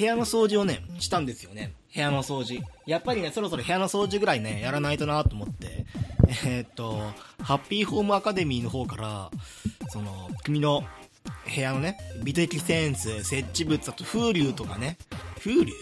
[0.00, 1.74] 部屋の掃除をね、したんですよね。
[1.94, 2.62] 部屋の掃除。
[2.86, 5.84] やっぱりね、そろそろ部屋の掃除ぐらいね、やらないとなと思って、
[6.46, 7.02] えー、っと、
[7.42, 9.30] ハッピーホームアカデミーの方から、
[9.90, 10.84] その、君の
[11.54, 14.96] 部屋のね、美的センス、設置物、あと風流とかね、
[15.38, 15.72] 風流？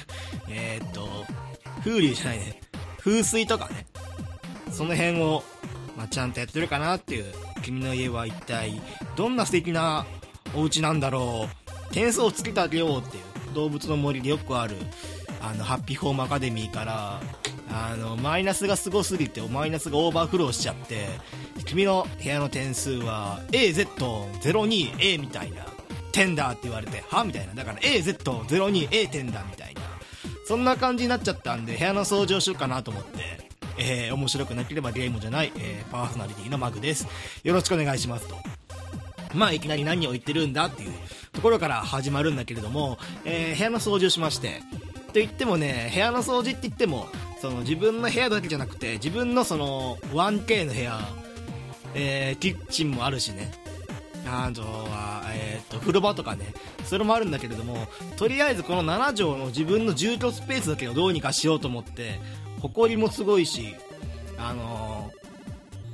[0.48, 1.26] えっと、
[1.84, 2.62] 風流じゃないね、
[2.98, 3.86] 風水とかね、
[4.72, 5.44] その辺を、
[5.98, 7.26] まあ、ちゃんとやってるかなっていう、
[7.62, 8.80] 君の家は一体、
[9.16, 10.06] どんな素敵な
[10.54, 11.46] お家なんだろ
[11.90, 14.76] う、点数をつけてあげようっていう、動物の森でよくある、
[15.40, 17.20] あの、ハッピーホームアカデミーから、
[17.70, 21.08] あの、マイナスがすごすぎて、マイナスがオーバーフローしちゃって、
[21.64, 25.64] 君の部屋の点数は AZ02A みたいな、
[26.12, 27.24] 点だって言われて、は？
[27.24, 27.54] みたいな。
[27.54, 29.80] だから AZ02A 点だみたいな。
[30.46, 37.06] そんな感じになっちゃったんで、部屋の掃除をしようかなと思って、えー、面白くなければゲームじゃない、えー、パーソナリティのマグです。
[37.42, 38.36] よろしくお願いしますと。
[39.36, 40.92] まあ、いきなり何を言ってるんだっていう
[41.32, 44.62] ところから始まるんだけれども、えー、部屋の掃除をしまして、
[45.08, 47.06] と言ってもね、部屋の掃除って言っても、
[47.40, 50.98] その自分の部屋だけじゃなくて、自分のその 1K の部屋、
[51.94, 53.52] えー、キッチンもあるしね。
[54.28, 56.52] あとは、えっ、と、風呂場とかね、
[56.84, 62.18] それもあるんだけれども、とりあえずこの7畳の自分の住居スペースだけをどうにかしようと思って、
[62.60, 63.74] 埃もすごいし、
[64.38, 65.12] あの、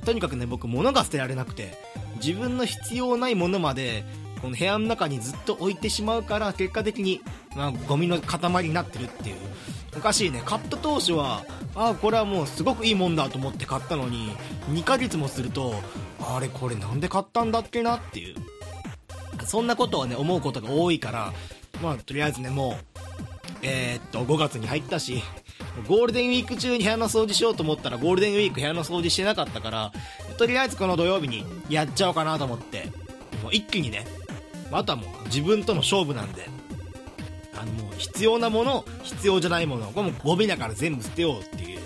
[0.03, 1.77] とにかくね、僕物が捨てられなくて、
[2.15, 4.03] 自分の必要ないものまで、
[4.41, 7.21] この部屋の中にずっと置いてしまうから、結果的に、
[7.55, 9.35] まあ、ゴミの塊になってるっていう。
[9.95, 10.41] おかしいね。
[10.45, 11.45] 買った当初は、
[11.75, 14.35] ああ、これはもうすごくいいもんだと思って買ったのに、
[14.69, 15.75] 2ヶ月もすると、
[16.19, 18.35] あれこれなんで買ったんだっけなっていう。
[19.45, 21.33] そんなことをね、思うことが多いから、
[21.81, 23.03] まあ、とりあえずね、もう、
[23.61, 25.23] えー、っと、5月に入ったし、
[25.87, 29.91] ゴールデンウィーク中に部屋の掃除しようと思ったら、ゴールデンウィーク部屋の掃除してなかったから、
[30.37, 32.85] とりあえずこの土曜日にやっちゃおうかなと思って、
[33.41, 34.05] もう一気にね、
[34.71, 36.47] あとはもう自分との勝負なんで、
[37.55, 41.79] あのもう必要なもの、必要じゃないもの、これもゴミだから全部捨てようっていう。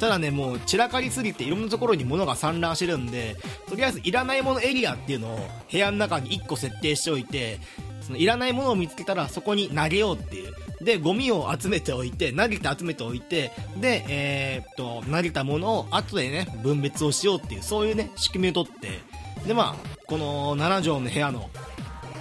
[0.00, 3.36] ただね、もう散らかりすぎていろんなところに物が散乱してるんで、
[3.68, 7.58] とりあえずいらないものエリアっていうのを部屋の中に1個設定しておいて、
[8.00, 10.54] そのいらないものを見つけたらそこに投げようっていう。
[10.80, 19.00] で、ゴミを集めておいて、投げて集めておいて、で、えー、っと、投げたものを後でね、分別をしようっていう、そういうね、仕組みをとって、
[19.46, 21.50] で、まあ、この7畳の部屋の、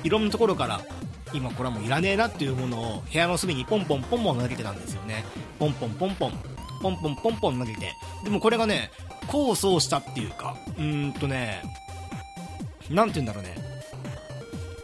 [0.04, 0.82] いろんなところから、
[1.34, 5.24] 今これはもういらねえなっていうものを部屋の隅にポンポンポンポン投げてたんですよね。
[5.60, 6.34] ポンポンポンポン、
[6.82, 7.94] ポンポンポンポン投げて。
[8.24, 8.92] でもこれがね、
[9.28, 11.62] 構想したっていうか、うーんとね、
[12.90, 13.69] なんて言うんだろうね。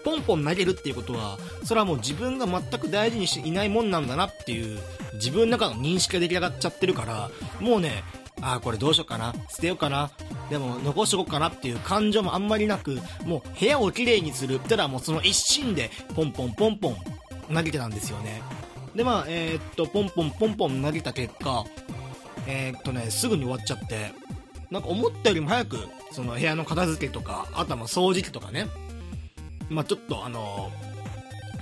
[0.05, 4.79] ポンポン投げるっていうことは、それはもう自分が全く大事にしていないもんなんだなっていう、
[5.15, 8.03] 自分の中の認識が出来上がっちゃってるから、もうね、
[8.39, 10.11] ああ、これどうしようかな、捨てようかな、
[10.51, 16.97] でも残しとこうかなっていう感情もあんまりなく、もう部屋をきれいにするったらもうその一心で、ポンポンポンポン
[17.51, 18.43] 投げてたんですよね。
[18.93, 21.65] で、まあ、えー、っと、ポンポンポンポン投げた結果、
[22.45, 24.11] えー、っとね、すぐに終わっちゃって、
[24.69, 28.67] なんか思ったよりも早く、その部屋の片付けとか、あとはま掃除機とかね、
[29.69, 30.71] まあ、ちょっとあの、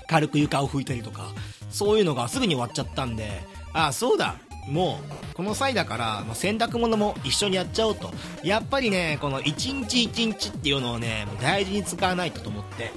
[0.07, 1.31] 軽く床を拭いたりとか、
[1.69, 3.41] そういうのがすぐに終わっちゃったんで、
[3.73, 4.35] ああ、そうだ、
[4.67, 4.99] も
[5.31, 8.11] う、この際だから、まあ、洗濯物も一緒にやっちゃおうと。
[8.43, 12.91] やっぱりね、この一日一日っていうのをね、大事に使わないとと思って。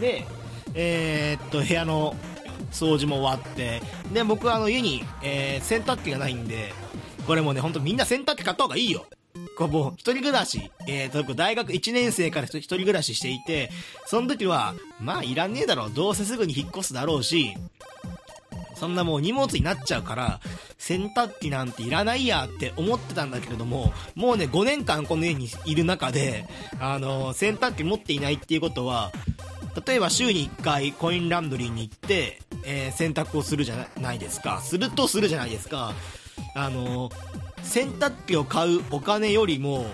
[0.00, 0.26] で、
[0.74, 2.16] えー、っと、部屋の
[2.72, 3.82] 掃除も終わって、
[4.12, 6.72] で、僕はあの家に、えー、洗濯機がないんで、
[7.26, 9.06] これもね、ほんとみんな洗濯機買った方がいいよ。
[9.56, 13.70] こうもう、一人暮らし、えーと、大学1年生から一人暮らししていて、
[14.06, 17.54] その時は、まあいらねえだろう、どうせすぐに引っ越すだろうし、
[18.74, 20.40] そんなもう荷物になっちゃうから、
[20.78, 26.46] 洗濯機なんていらないやって思ってたんだけれども、もうね、5年間この家にいる中で、
[26.80, 29.12] あの、洗濯機持っていないっていうことは、
[29.86, 34.60] 例えば週に1回コインランドリーに行って、えー、洗濯をするじゃないですか。
[34.62, 35.92] するとするじゃないですか。
[36.54, 37.10] あの、
[37.62, 39.86] 洗濯機を買うお金よりも、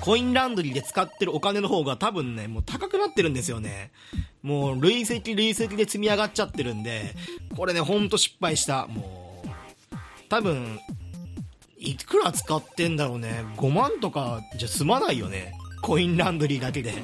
[0.00, 3.90] コインランドリーで使ってるお金の方が多分ね、もう高くなってるんですよね。
[4.42, 7.14] もう累積累積で積み上がっちゃってるんで、
[7.56, 8.86] これね、ほんと失敗した。
[8.86, 9.48] もう、
[10.28, 10.78] 多分、
[11.78, 13.44] いくら使ってんだろうね。
[13.56, 15.54] 5万とかじゃ済まないよね。
[15.82, 16.94] コインランドリーだけで。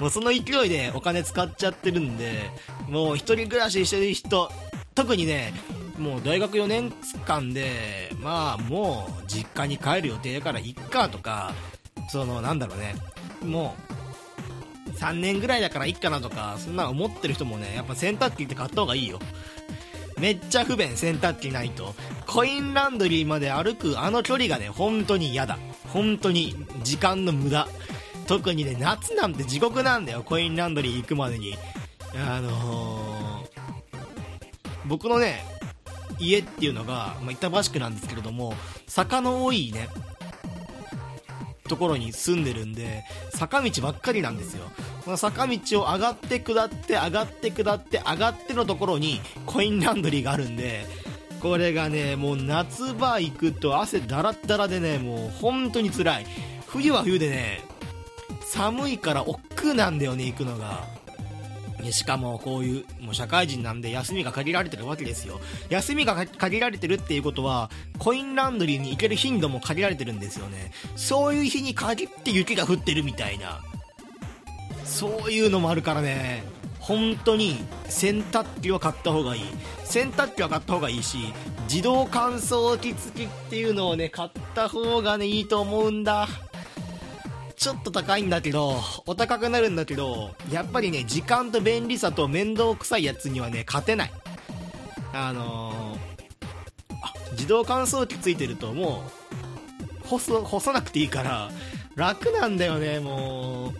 [0.00, 2.50] もうその勢いでお金使っちゃってるんで、
[2.88, 4.50] もう一人暮らししてる人、
[4.94, 5.52] 特にね、
[6.02, 6.92] もう大学4年
[7.24, 11.52] 間で、まあもう実家に帰る予定やからいっかとか、
[12.10, 12.96] そのなんだろうね、
[13.44, 13.76] も
[14.88, 19.20] う3年ぐらいだからいっかなとか、そんな思ってる人もね、やっぱ洗濯機って買った方がいいよ。
[20.18, 21.94] めっちゃ不便、洗濯機ないと。
[22.26, 25.58] コインランドリーまで歩くあの距離がね、本当に嫌だ。
[25.88, 27.68] 本当に時間の無駄。
[28.26, 31.56] 特にね、夏なんて地獄なんだよ、コインランドリー行くまでに。
[32.14, 33.98] あのー、
[34.86, 35.44] 僕のね、
[36.22, 38.54] 家っていうのが、まあ、板橋区なんですけれども、
[38.86, 39.88] 坂の多いね、
[41.68, 44.64] ところに住んでるんで、坂道ばっかりなんですよ。
[45.04, 50.86] この坂道を上がって下って上がって下って上がってのところにコインランドリーがあるんで、
[51.40, 56.26] これがね、もう夏場行くと汗だらだらでね、もう本当に辛い。
[56.66, 57.64] 冬は冬でね、
[58.42, 59.40] 寒いから億
[59.70, 60.86] 劫なんだよね、行くのが。
[61.90, 65.40] しかもこういう、もう社会人なんで休みが限られてるわけですよ。
[65.70, 70.70] 休みが限られてるっていうことは、コインランドリーに行ける頻度も限られてるんですよね。
[70.94, 73.60] そういう日に限って雪が降ってるみたいな。
[74.84, 76.44] そういうのもあるからね。
[76.82, 79.42] 本当に洗濯機は買った方がいい
[79.84, 81.32] 洗濯機は買った方がいいし
[81.68, 86.26] 自動乾燥機付きっていうのをね買った方がねいいと思うんだ
[87.62, 94.12] ちょっと高いんだけどお高くなるんだけどやっぱりね時間と便利さと面倒くさいやつにはね勝てない。
[95.12, 99.04] あのー、あ自動乾燥機ついてるとも
[100.04, 101.52] う干す干さなくていいから
[101.94, 103.72] 楽なんだよねもう。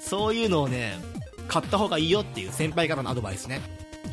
[0.00, 0.94] そういうのをね
[1.48, 3.60] 買った方がいいよっていう先輩からのアドバイスね。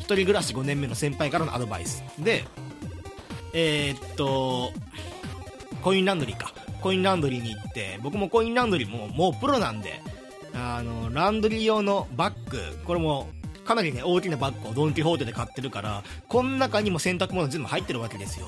[0.16, 2.02] 人暮らし5年目の先輩からのアドバイス。
[2.18, 2.42] で
[3.52, 4.72] えー、っと
[5.80, 6.55] コインランドリーか。
[6.86, 10.00] コインランドリーに行って僕もコインランドリーももうプロなんで
[10.54, 13.28] あのランドリー用のバッグこれも
[13.64, 18.46] かなりね大きなバッグをドン・キホーテで買ってるからこの中にも洗濯物全部入ってるわけですよ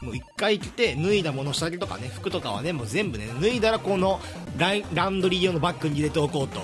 [0.00, 4.20] もう1回着て脱いだもの下着とかね服とかはねもう全部ね脱いだらこの
[4.56, 6.60] ランドリー用のバッグに入れておこうと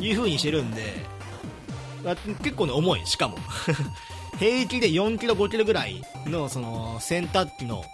[0.00, 0.82] いう風にしてるんで、
[2.42, 3.36] 結構ね、重い、しかも。
[4.38, 7.84] 平気で4キロ、5キロぐらいの、その、洗濯機の、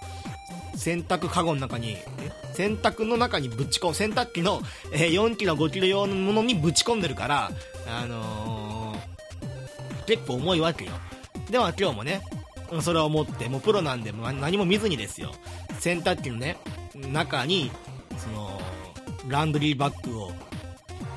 [0.77, 1.97] 洗濯カゴの中に、
[2.53, 4.61] 洗濯の中にぶち込む、洗濯機の、
[4.93, 7.51] えー、4キロ、5キロ用のものにぶち込んでるから、
[7.89, 10.93] あのー、結構重いわけよ。
[11.51, 12.23] では今日もね、
[12.81, 15.33] それを持って、もうプロなんで、何も見ずにですよ。
[15.81, 16.57] 洗濯機のね、
[16.95, 17.71] 中に、
[18.19, 18.61] その、
[19.29, 20.33] ランドリーバッグを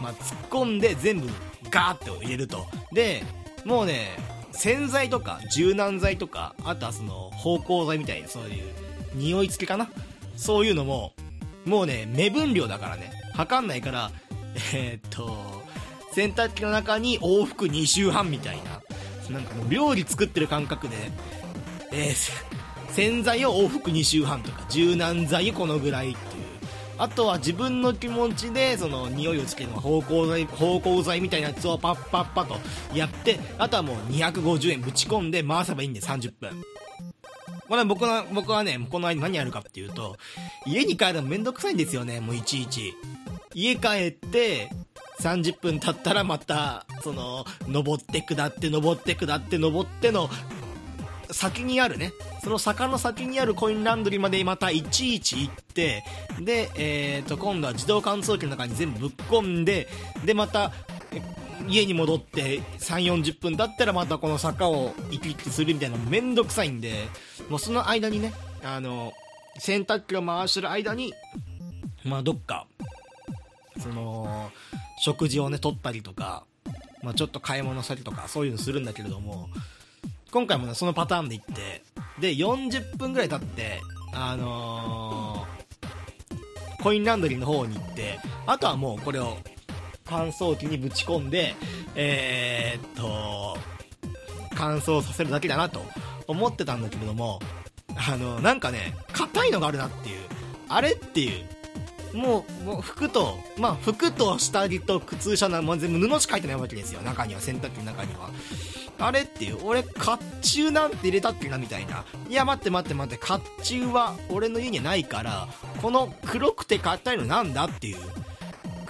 [0.01, 1.27] まあ、突っ込んで全部
[1.69, 3.23] ガーって入れるとで
[3.65, 4.17] もうね
[4.51, 8.63] 洗剤とか柔軟剤とかあとはその芳香剤みたいなそういう
[9.13, 9.89] 匂い付けかな？
[10.35, 11.13] そういうのも
[11.65, 13.11] もうね目分量だからね。
[13.33, 14.11] 測んないから
[14.73, 15.63] えー、っと
[16.13, 18.81] 洗濯機の中に往復2周半みたいな
[19.33, 20.95] なんかもう料理作ってる感覚で、
[21.91, 26.49] えー、洗剤を往復2周半とか柔軟剤このぐらいっていう。
[27.01, 32.57] あとは自分の気持ちでその匂いをつけるのは芳香剤芳香剤みたいなやつをパッパッパと
[32.93, 36.61] やってあとはもう250円ぶち込んで回せばいいんで30分。
[37.69, 40.17] これ僕は僕はねこの間何やるかっていうと
[40.65, 42.93] 家に帰るのめんどくさいんですよねもういちいち。
[43.53, 44.69] 家帰って
[45.21, 50.29] 30分経ったらまたその登って下って登って下って登っての
[51.31, 52.11] 先にあるね、
[52.43, 56.03] その坂の先にあるコインランドリーまでまたいちいち行って、
[56.39, 59.87] で、えー、と、今度は自動乾燥機の中に全部ぶっ込んで、
[60.25, 60.71] で、また、
[61.67, 67.07] 家に戻って3、40分だったらまたこの坂を行き来するみたいなのめんどくさいんで、
[67.49, 68.33] もうその間にね、
[68.63, 69.13] あの、
[69.59, 71.13] 洗濯機を回してる間に、
[72.03, 72.67] まあどっか、
[73.79, 74.51] その、
[74.99, 76.45] 食事をね、取ったりとか、
[77.03, 79.49] まあちょっと買い物したりとか、そういうのするんだけれども、
[80.31, 81.83] 今回もね、そのパターンで行って、
[82.19, 83.81] で、40分ぐらい経って、
[84.13, 89.37] あのー、コインランドリーの方に行って、あとはもうこれを
[90.09, 91.55] 乾燥機にぶち込んで、
[91.95, 93.57] えー、っと、
[94.55, 95.83] 乾燥させるだけだなと
[96.27, 97.39] 思ってたんだけれども、
[97.95, 100.21] あの、なんかね、硬いのがあるなっていう、
[100.67, 108.31] あれっていう、もう、もう服と、まあ、服と下着と靴下なも全部布しか入ってないわけですよ、中には、洗濯機の中には。
[108.99, 112.03] あれっていう、俺、甲冑なんて入れたっけなみたいな。
[112.27, 115.47] いや、待って待って待って、甲冑は俺の家にないから、
[115.81, 117.97] この黒くて硬いのなんだっていう。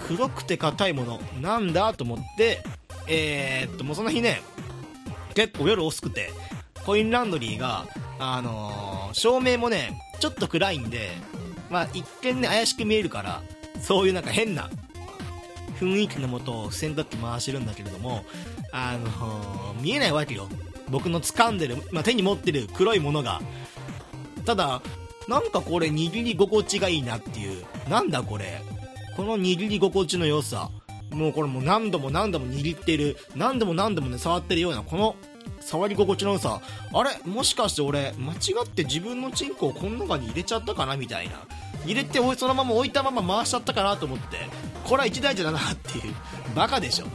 [0.06, 2.62] 黒くて硬いもの、なんだと思って、
[3.06, 4.42] えー、っと、もうその日ね、
[5.34, 6.30] 結構夜遅くて、
[6.84, 7.86] コインランドリーが、
[8.18, 11.10] あのー、照明もね、ちょっと暗いんで、
[11.70, 13.42] まあ、一見ね、怪しく見えるから、
[13.80, 14.68] そういうなんか変な
[15.78, 18.24] 雰囲気のもと洗濯機回してるんだけれども、
[18.72, 20.48] あのー、見えないわけよ。
[20.88, 23.40] 僕の掴んでる、まあ、手に持ってる黒いものが。
[24.44, 24.82] ただ、
[25.28, 27.64] なんかこれ握り心地がいいなっていう。
[27.88, 28.62] なんだこれ。
[29.16, 30.70] この握り心地の良さ。
[31.10, 33.16] もうこれもう何度も何度も握ってる。
[33.34, 35.16] 何度も何度もね、触ってるような、この
[35.60, 36.60] 触り心地の良さ。
[36.92, 37.18] あれ？
[37.24, 40.96] もしかして俺、間違って自分のチンコをこの中に入れちゃったかな？
[40.96, 41.34] みたいな。
[41.84, 44.38] 入れてそのまま置いたまま回しちゃったかなと思って。
[44.84, 46.14] これは一大事だなっていう。
[46.54, 47.06] バカでしょ。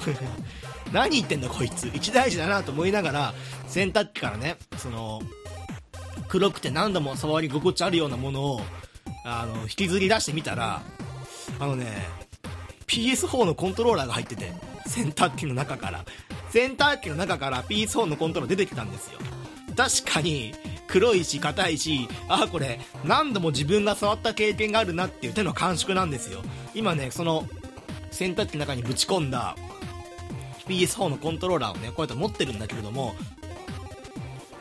[0.91, 1.89] 何言ってんだこいつ。
[1.93, 3.33] 一大事だなと思いながら、
[3.67, 5.21] 洗濯機からね、その、
[6.27, 8.61] 黒くて何度も触り心地あるようなものを、
[9.25, 10.81] あの、引きずり出してみたら、
[11.59, 12.07] あのね、
[12.87, 14.51] PS4 のコントローラーが入ってて、
[14.87, 16.05] 洗濯機の中から。
[16.49, 19.19] 洗濯機の中から PS4 のコントローラー出てきたんですよ。
[19.75, 20.53] 確かに、
[20.87, 26.41] 黒いし硬いし、あ、これ、何度も自分が触った経験があるなっていう手の感触なんですよ。
[26.73, 27.47] 今ね、その、
[28.11, 29.57] 洗濯機の中にぶち込んだ
[30.67, 33.15] PS4 のコントローラーをね、こうやって持ってるんだけれども、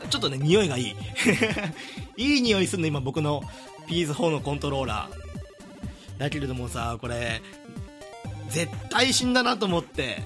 [0.09, 0.95] ちょっとね、匂いがいい。
[2.17, 3.41] いい匂いするの、今僕の
[3.87, 5.24] PS4 のコントローラー。
[6.17, 7.41] だけれどもさ、これ、
[8.49, 10.21] 絶対死んだなと思って、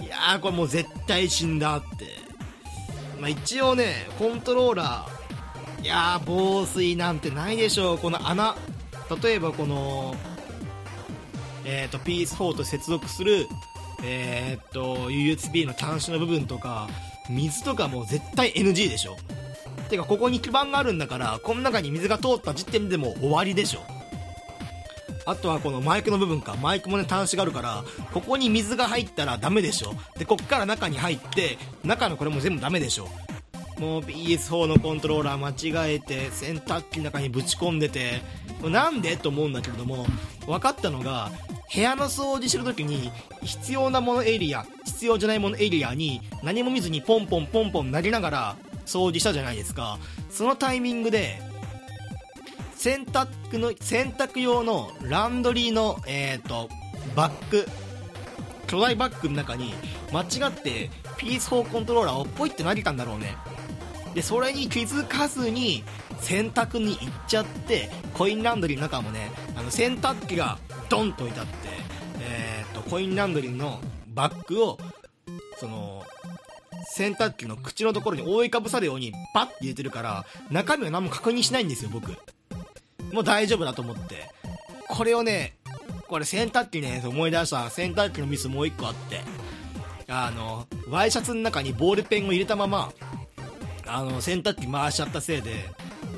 [0.00, 2.06] いやー、これもう絶対死んだって。
[3.20, 7.98] まあ、一応ね、コントローラー、いやー、防水なんてないでしょう。
[7.98, 8.56] この穴、
[9.22, 10.14] 例えばこの、
[11.64, 13.46] えっ、ー、と、PS4 と接続する、
[14.02, 16.88] えっ、ー、と、USB の端子の部分とか、
[17.28, 19.16] 水とかもう絶対 NG でしょ。
[19.88, 23.99] てか、ここに基板があるんだから、この中に水が通った時点でも終わりでしょ。
[25.30, 26.56] あとはこのマイクの部分か。
[26.60, 29.94] マイクもね、端子があるから、ここに水が入ったらダメでしょ。
[30.18, 33.08] で、こっから中に入って、中のこれも全部ダメでしょ。
[33.78, 38.20] もう PS4 のコントローラー間違えて、洗濯機の中にぶち込んでて、
[38.62, 39.16] なんで？
[39.16, 40.04] と思うんだけれども、
[40.46, 41.30] 分かったのが、
[41.72, 49.98] 部屋の掃除してる時に、必要なものエリア、必要じゃないものエリアに、何も見ずにポンポンポンポン投げながら掃除したじゃないですか。
[50.28, 51.40] そのタイミングで、
[52.80, 56.70] 洗濯の、洗濯用のランドリーの、えっ、ー、と、
[57.14, 57.66] バッグ、
[58.68, 59.74] 巨大バッグの中に、
[60.14, 63.36] 間違って PS4 コントローラーをポイって投げたんだろうね。
[64.14, 65.84] で、それに気づかずに、
[66.20, 70.58] 洗濯に行っちゃって、コインランドリーの中もね、あの、洗濯機が
[70.88, 71.52] ドンと置いてあって、
[72.22, 73.78] えっ、ー、と、コインランドリーの
[74.14, 74.78] バッグを、
[75.58, 76.02] その、
[76.86, 82.16] 洗濯機の口のところに覆いかぶさるようにバッて入れてるから、中身は何も確認しないんですよ、僕。
[83.12, 84.28] もう大丈夫だと思って。
[84.88, 85.56] これをね、
[86.08, 89.20] これ洗濯機ね、思い出した洗濯機のミスもう一個あって、
[90.08, 92.92] あの、ワイシャツの中にボールペンを入れたまま、
[93.86, 95.70] あの、洗濯機回しちゃったせいで、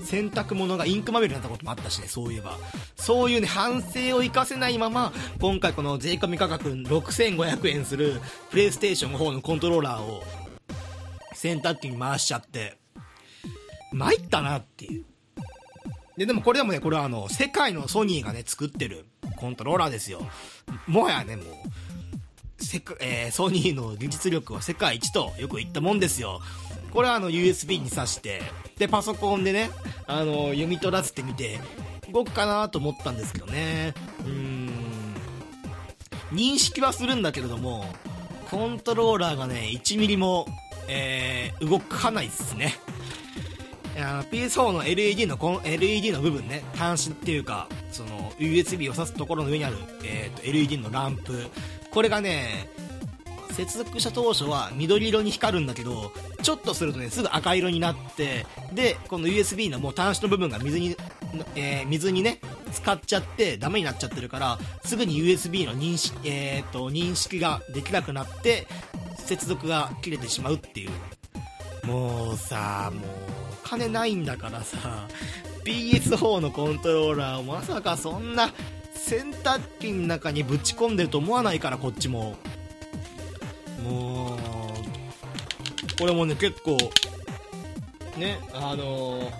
[0.04, 2.58] 洗濯物がインクまみれになったこともあったしね、そういえば。
[2.96, 8.20] そういうね、反省を生かせないまま、今回この税込み価格6500円する、
[8.50, 10.22] プレイステーション4のコントローラーを、
[11.34, 12.78] 洗濯機に回しちゃって、
[13.92, 15.04] 参ったなっていう。
[16.16, 20.20] で、でもこれでもね、これはあの、世界のソニーがね、作ってるコントローラーですよ。
[20.86, 26.40] もはやね、もう、せか、えー、ソニーの技術力は世界一とよく言ったもんですよ。
[26.92, 28.42] これはあの、USB に挿して、
[28.78, 29.70] で、パソコンでね、
[30.06, 31.58] あの、読み取らせてみて、
[32.12, 33.94] 動くかなと思ったんですけどね。
[34.20, 34.70] うーん。
[36.32, 37.86] 認識はするんだけれども、
[38.50, 40.46] コントローラーがね、1ミリも、
[40.88, 42.74] えー、動かないっすね。
[43.94, 51.46] PS4 の LED のこの LED の部分ね端子っていうかその USB を挿すところの上にある、えーと、LED のランプ。
[51.90, 52.70] これがね
[53.52, 56.10] 接続した当初は緑色に光るんだけど
[56.42, 60.96] ちょっとするとねすぐ赤色になってでこの USB のもう端子の部分が水に、
[61.54, 62.40] えー、水にね
[62.72, 68.66] 使っちゃってダメになっちゃってるからすぐに USB の認識,、えーと認識ができなくなって
[69.16, 70.90] 接続が切れてしまうっていう。
[71.84, 73.02] もうさもう
[73.64, 75.08] 金ないんだからさ
[75.64, 78.52] PS4 のコントローラーをまさかそんな
[78.94, 82.36] 洗濯機の中にぶち込んでると思わないからこっちも。
[83.82, 86.78] もうこれもね結構
[88.16, 89.30] ねあのー、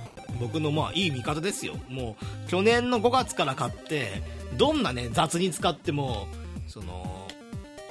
[0.41, 1.77] 僕のまあいい味方ですよ。
[1.89, 4.23] もう去年の5月から買って
[4.57, 6.27] どんなね雑に使っても
[6.67, 7.29] その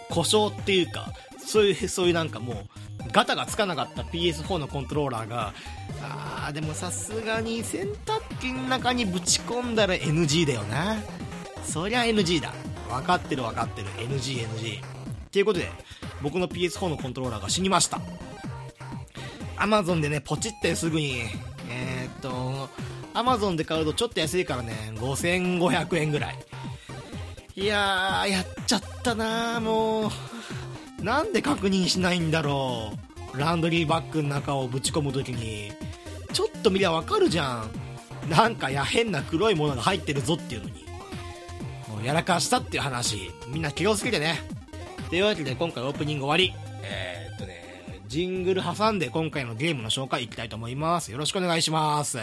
[0.10, 1.14] 故障っていうか
[1.46, 2.58] そういうそういうなんかもう
[3.12, 5.54] ガタがつかなかった PS4 のコントローラーが
[6.02, 10.98] あーでもさすがに洗濯機の中にぶち込んだら NG だよな。
[11.64, 12.54] そりゃ NG だ。
[12.90, 13.88] 分かってる分かってる。
[13.90, 14.84] NGNG っ
[15.32, 15.70] ていうことで
[16.22, 18.02] 僕の PS4 のコントローラーが死にました。
[19.58, 21.22] Amazon でねポチってすぐに
[21.70, 22.70] えー、っと
[23.14, 26.40] Amazon で買うとちょっと安いからね5500円ぐらい。
[27.56, 30.12] いやーやっちゃったなもう。
[31.02, 32.94] なんで確認しないんだろ
[33.34, 33.38] う。
[33.38, 35.72] ランドリーバッグの中をぶち込む時に。
[36.34, 37.66] ちょっと見りゃわかるじゃ
[38.28, 38.30] ん。
[38.30, 40.86] なんかや変な黒いものが入ってるぞっていうのに。
[41.90, 43.32] もうやらかしたっていう話。
[43.48, 44.40] みんな気をつけてね。
[45.10, 46.54] というわけで今回オープニング終わり。
[46.84, 51.12] えー、っとねジングル挟んで今回のゲームの紹介いきたいと思います。
[51.12, 52.20] よろしくお願いします。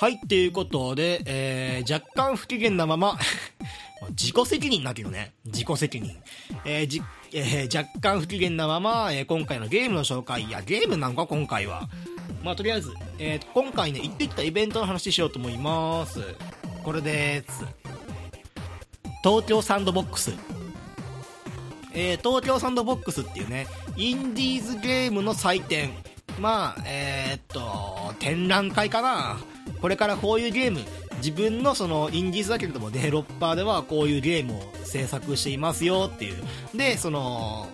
[0.00, 3.18] はい、っていうことで、えー、若干不機嫌なまま、
[4.16, 5.32] 自己責任だけどね。
[5.44, 6.16] 自己責任。
[6.64, 7.02] えー、じ、
[7.32, 11.88] えー、若干不機嫌なまま、えー、今回のゲームの紹介、いや、ゲームなんか今回は。
[12.44, 16.20] まあ、とりあえず、えー、今回ね、行ってきたイベントの話しようと思います。
[16.84, 17.64] これです。
[19.24, 20.32] 東京サンドボックス。
[21.92, 25.90] えー、東京サンドボックスっていうね、インディーズゲームの祭典。
[26.38, 29.38] まあ、えー、っと、展覧会かな。
[29.80, 30.80] これからこういうゲーム、
[31.18, 36.42] 自分のそのインディーズだけれどもデロッパーではこういうゲームを制作していますよっていう。
[36.76, 37.68] で、その、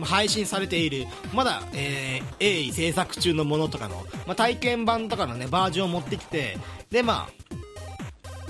[0.00, 3.96] 配信されている、まだ、えー、鋭意制作中のものとかの、
[4.26, 6.58] まあ、体験版とかのね、バージョンを持ってきて、
[6.90, 7.54] で、まあ、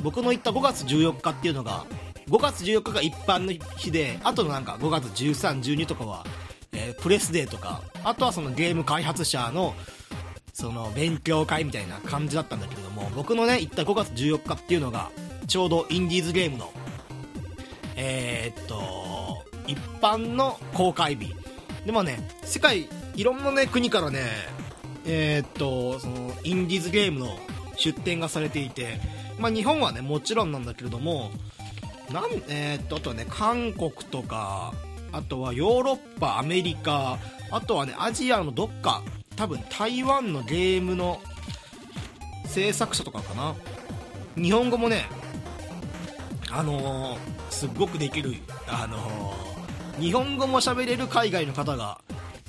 [0.03, 1.85] 僕の言った5月14日っていうのが、
[2.29, 6.25] 5月14日が一般の日で、あとのなんか5月13、12とかは、
[6.95, 9.75] プレスデーとか、あとはそのゲーム開発者の、
[10.53, 15.11] その勉強会みたいな感じだったんだけれども、僕のね、行った5月14日っていうのが、
[15.47, 16.73] ちょうどインディーズゲームの、
[17.97, 21.35] えーっと、一般の公開日。
[21.87, 24.21] でもね、世界、いろんなね、国からね、
[25.05, 27.39] えーっと、その、インディーズゲームの
[27.77, 29.01] 出展がされていて、
[29.39, 31.31] まあ日本はね、もちろんなんだけれども、
[32.13, 34.73] なん、えーっと、あとはね、韓国とか、
[35.13, 37.19] あとはヨーロッパ、アメリカ、
[37.51, 39.03] あとはね、アジアのどっか、
[39.37, 41.21] 多分台湾のゲームの
[42.47, 43.55] 制作者とかかな。
[44.37, 45.07] 日本語もね、
[46.51, 47.19] あのー
[47.51, 48.35] すっごくできる、
[48.67, 49.53] あのー
[50.01, 52.01] 日本語も喋れる海外の方が、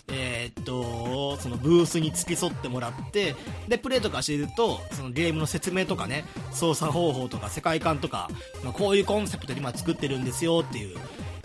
[0.08, 3.36] えーっと、そのブースに付き添ってもらって、
[3.68, 8.30] で、プレイとかしてると、そのゲームの説明とかね、操作方法とか世界観とか、
[8.64, 10.98] まあこういうコンセプトで今作ってるんですよっていう。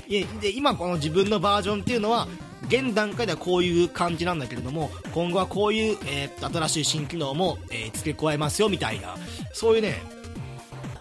[0.09, 2.27] で、今この自分のバージョンっていうのは、
[2.69, 9.17] 現段階ではこういう感じなんだけれども、今後はこういう、えー新しい新機能も、えー付け加えますよみたいな、
[9.53, 10.03] そういうね、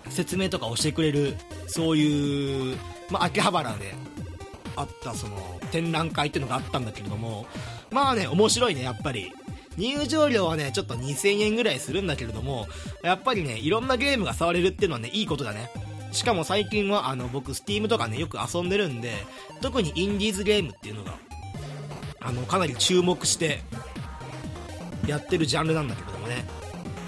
[0.09, 1.35] 説明とかをしてくれる、
[1.67, 2.77] そういう、
[3.09, 3.95] まあ、秋葉原で
[4.75, 7.45] あったその展覧会っていうのがあったんだけれども、
[7.91, 9.31] まあね、面白いね、やっぱり。
[9.77, 12.67] 入場料はね、ちょっと2000円ぐらいするんだけれども、
[13.03, 15.69] やっぱりね、いろんなゲームが触れるっていうのはね、いいことだね。
[16.11, 19.13] しかも最近は、あの、僕、スティームとかね、よく遊んでるんで、
[19.61, 21.15] 特にインディーズゲームっていうのが、
[22.19, 23.61] あの、かなり注目して、
[25.07, 26.45] やってるジャンルなんだけれどもね。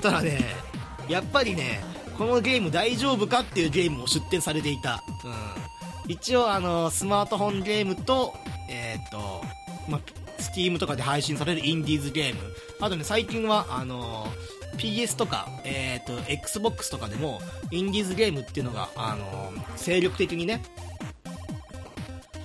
[0.01, 0.39] ただね、
[1.07, 1.81] やっぱりね、
[2.17, 5.03] このゲーム大丈夫かっていうゲームも出展されていた。
[6.05, 6.11] うん。
[6.11, 8.33] 一応、あの、スマートフォンゲームと、
[8.69, 9.43] えーっと、
[9.87, 10.01] まあ、
[10.41, 12.41] スティームとかで配信されるインディーズゲーム。
[12.79, 14.27] あとね、最近は、あの、
[14.77, 20.61] PS とか、えーと、Xbox とかでも、インディーズゲームっていうのが、あの、精力的にね、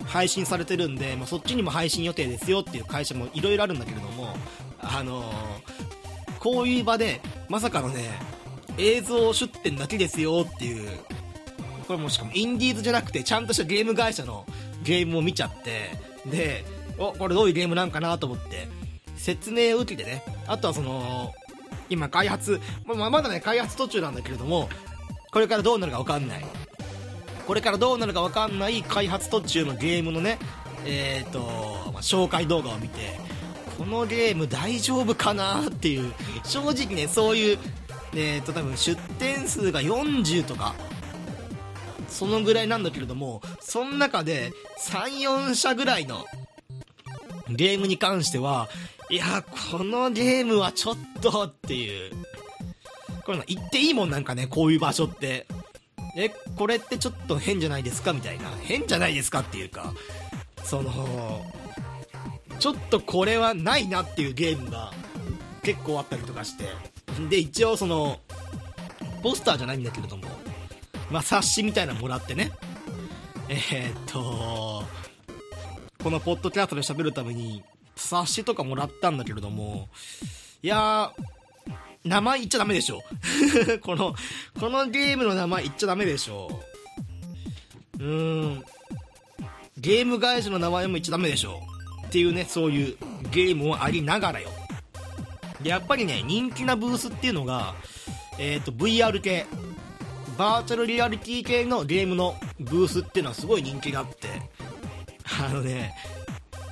[0.06, 4.34] 配信されてるんで、まあ、そっちにも配信予定ですよっていう会社もいろいろあるんだけれども、
[4.80, 5.94] あのー
[6.44, 8.02] こういう場で、まさかのね、
[8.76, 10.90] 映像出展だけですよっていう、
[11.88, 14.44] これもしかもインディーズじゃなくて、ちゃんとしたゲーム会社の
[14.82, 15.92] ゲームを見ちゃって、
[16.30, 16.66] で、
[16.98, 18.68] お、これどういうゲームなんかなと思って、
[19.16, 21.32] 説明を受けてね、あとはその、
[21.90, 24.68] 今開発、まあ、まだね、開発途中なんだけれども、
[25.30, 26.44] これからどうなるかわかんない。
[27.46, 30.38] これからどうなるかわかんない開発途中のゲームのね、
[30.86, 33.18] えーと、まあ紹介動画を見て、
[33.76, 36.12] このゲーム大丈夫かなっていう、
[36.44, 37.58] 正直ね、そういう、
[38.14, 40.74] えーと、多分出店数が40とか、
[42.08, 46.24] そのぐらいなんだけれども、その中で3、4社ぐらいの
[47.48, 48.68] ゲームに関しては、
[49.10, 52.12] いや、このゲームはちょっとっていう、
[53.24, 55.46] これ言っていいもんなんかね、こういう場所って。
[56.16, 58.12] え、これってちょっと変じゃないですか？
[58.12, 58.50] みたいな。
[58.62, 59.92] 変じゃないですかっていうか、
[60.62, 61.44] その、
[62.58, 64.92] ちょっとこれはないなっていうゲームが
[65.62, 66.64] 結構あったりとかして。
[67.28, 68.20] で、一応その、
[69.22, 70.24] ポスターじゃないんだけれども、
[71.10, 72.52] まあ冊子みたいなのもらってね。
[73.48, 74.84] えー、っと、
[76.02, 77.62] このポッドキャストで喋るために、
[77.96, 79.88] 冊子とかもらったんだけれども、
[80.62, 83.02] いやー、名前言っちゃダメでしょ。
[83.82, 84.14] この、
[84.58, 86.62] このゲームの名前言っちゃダメでしょ。
[87.98, 88.64] うーん。
[89.78, 91.62] ゲーム会社の名前も言っちゃダメでしょ。
[92.06, 92.96] っていうね、そういう
[93.30, 94.50] ゲームもありながらよ。
[95.62, 97.74] でやっぱりね、人気なブースっていうのが、
[98.38, 99.46] えっ、と、VR 系、
[100.36, 104.28] バーチャルリアリティ系のゲームのブースっていうのはすごい人気があって、
[105.40, 105.94] あのね、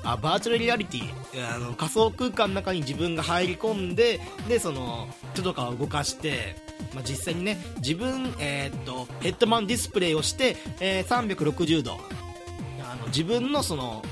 [0.05, 6.57] あバーチャルリアリティあの仮想空間の中に自分が入り込んででその手とかを動かして、
[6.95, 11.93] まあ、実際にね自分、えーっとヘッドマンディスプレイをして、えー360度
[12.81, 14.03] あの自分のその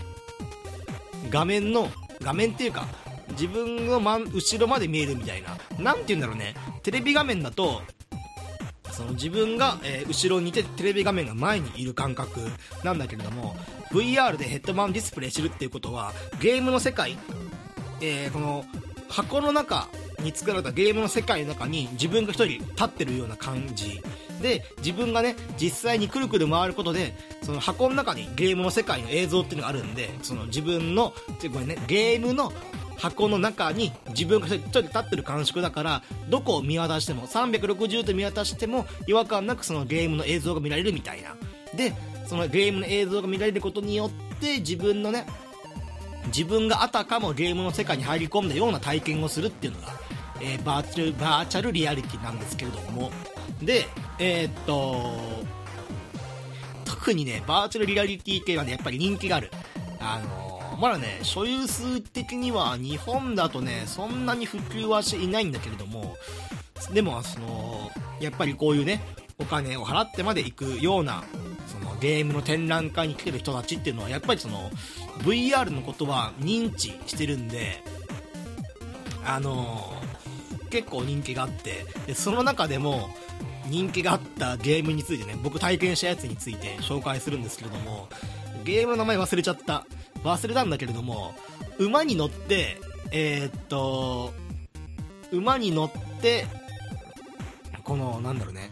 [1.28, 1.88] 画面の
[2.20, 2.86] 画面っていうか
[3.30, 5.56] 自分の真後ろまで見えるみたいな。
[5.78, 6.54] なんて言うんだろうね。
[6.82, 7.82] テレビ画面だと
[9.00, 12.40] その自分が、えー後ろにいてテレビ画面が前にいる感覚
[12.84, 13.56] なんだけれども
[13.92, 17.16] VR でヘッドマウントディスプレイしてるっていうことはゲームの世界、
[18.02, 18.64] えーこの
[19.08, 19.88] 箱の中
[20.20, 24.00] に作られたゲームの世界の中に自分が一人立ってるような感じ。
[24.40, 32.52] で自分がね実際にくるくる回ることでその箱の中にゲームの世界の映像っていうのがあるんでその自分のちょごめんねゲームの
[33.00, 41.34] 箱の中に自分が一人立ってる感触だからどこを見渡しても360度見渡しても違和感なくそのゲームの映像が見られるみたいな。
[41.74, 41.94] で
[42.26, 45.26] そのゲームの映像が見られることによって自分のね
[46.26, 49.88] 自分があたかもゲームの世界に入り込んだような体験をするっていうのが、
[50.40, 53.10] えーバーチャルバーチャルリアリティなんですけれども。
[53.62, 53.86] で
[54.18, 55.42] えーっと
[56.84, 59.50] 特にねバーチャルリアリティ系はねやっぱり人気がある。
[59.98, 66.16] あのまだね所有数的には日本だとねそんなに普及はしていないんだけれども
[66.92, 67.90] でもその
[68.20, 69.02] やっぱりこういうね
[69.38, 71.22] お金を払ってまで行くような
[71.66, 74.70] そのゲームの展覧会に来てる人たちっていうのはやっぱりその
[75.18, 77.82] VR のことは認知してるんで
[79.24, 80.00] あのー
[80.70, 83.10] 結構人気があってでその中でも
[83.66, 88.08] 人気があったゲームについてね僕体験したやつについて紹介するんですけれども
[88.64, 89.86] ゲームの名前忘れちゃった。
[90.24, 91.34] 忘れたんだけれども
[91.78, 92.78] 馬に乗って
[93.10, 94.32] えーっと
[95.32, 96.46] 馬に乗って
[97.84, 98.70] このなんだろうね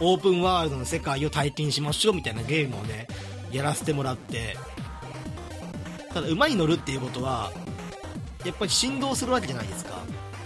[0.00, 3.06] オープンワールドの世界を体験しましょうみたいなゲームをね
[3.52, 4.56] やらせてもらって
[6.12, 7.52] ただ馬に乗るっていうことは
[8.44, 10.02] やっぱり振動するわけじゃないですか。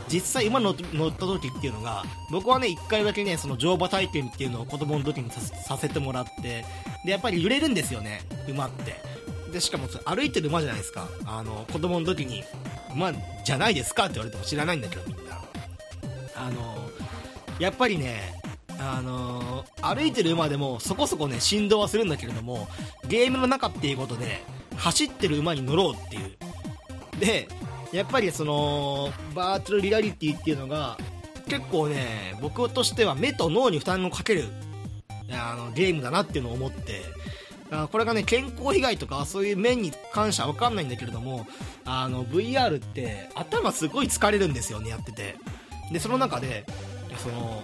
[0.08, 6.64] 実際馬乗乗った時っていうのが僕はね1回だけねその乗馬体験っていうのを子供の時にさせてもらって
[7.04, 8.96] でやっぱり揺れるんですよね馬って。
[9.52, 11.08] でしかも歩いてる馬じゃないですか。
[11.24, 12.44] あの子供の時に
[12.92, 13.12] 馬
[13.44, 15.40] じゃないですかって言われても知らないんだけどみんな。
[16.36, 16.90] あの
[17.58, 18.34] やっぱりね
[18.78, 22.68] あの歩いてる馬でもそこそこね振動はするんだけれども
[23.08, 24.42] ゲームの中っていうことで
[24.76, 26.36] 走ってる馬に乗ろうっていう。
[27.18, 27.48] で
[27.92, 30.96] やっぱりそのバーチャルリアリティっていうのが
[31.48, 34.44] 結構ね僕としては目と脳に負担をかける
[35.30, 37.02] あのゲームだなっていうのを思って
[37.90, 41.46] これがね健康被害とかそういう面に関しては分かんないんだけれども
[41.84, 45.36] あの VR って頭すごい疲れるんですよねやってて。
[45.92, 46.64] でその中で
[47.18, 47.62] その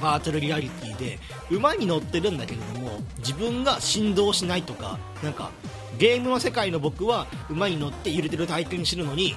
[0.00, 1.18] バーチャルリアリティで
[1.50, 5.50] 馬に乗ってるんだけれども自分が振動しないとかなんか
[5.98, 9.34] ゲームの世界の僕は馬に乗って揺れてる体験にするのに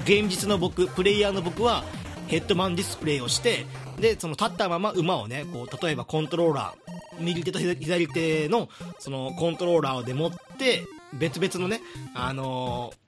[0.00, 1.84] 現実の僕プレイヤーの僕は
[2.28, 3.66] ヘッドマンディスプレイをして
[3.98, 11.80] でその立ったまま馬をねこう例えばコントローラー右手と左手のそのコントローラーで持って別々のね
[12.14, 13.00] あのー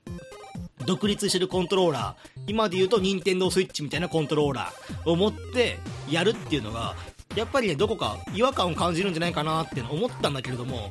[0.85, 5.79] 独立してるコントローラー今で言うと任天堂スイッチみたいなコントローラーを持って
[6.11, 6.97] やるっていうのが
[7.37, 10.91] やっぱりねどこか違和感を感じるんじゃないかなって思ったんだけれども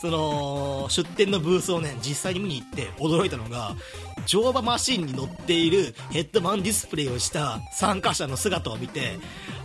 [0.00, 3.76] その出店のブースをね実際に見に行って驚いたのが
[4.24, 9.18] 乗馬マシンに乗っているヘッドマンディスプレイをした参加者の姿を見て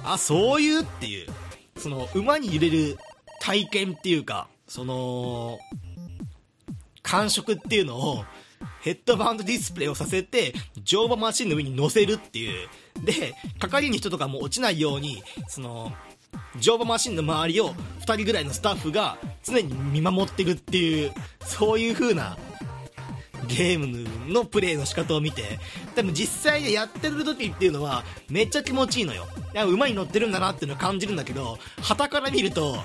[0.04, 1.30] あそういうっていう
[1.78, 2.98] その馬に揺れる
[3.40, 5.58] 体験っていうかその
[7.02, 8.26] 感触っていうのを
[8.82, 12.68] ヘッドバンドディスプレイをさせて乗馬マシンの上に乗せるっていう。
[13.04, 15.92] で係員人とかも落ちないようにその
[16.60, 17.74] 乗馬マシンの周りを
[18.06, 22.38] 2人ぐらいのスタッフが常に見守ってるっていうそういう風な
[23.48, 25.60] ゲームのプレイの仕方を見て
[25.96, 29.28] 多分実際でやってる時っていうのはめっちゃ気持ちいいのよ。
[29.68, 32.78] 馬に乗ってるんだなっていうのを感じるんだけど旗から見ると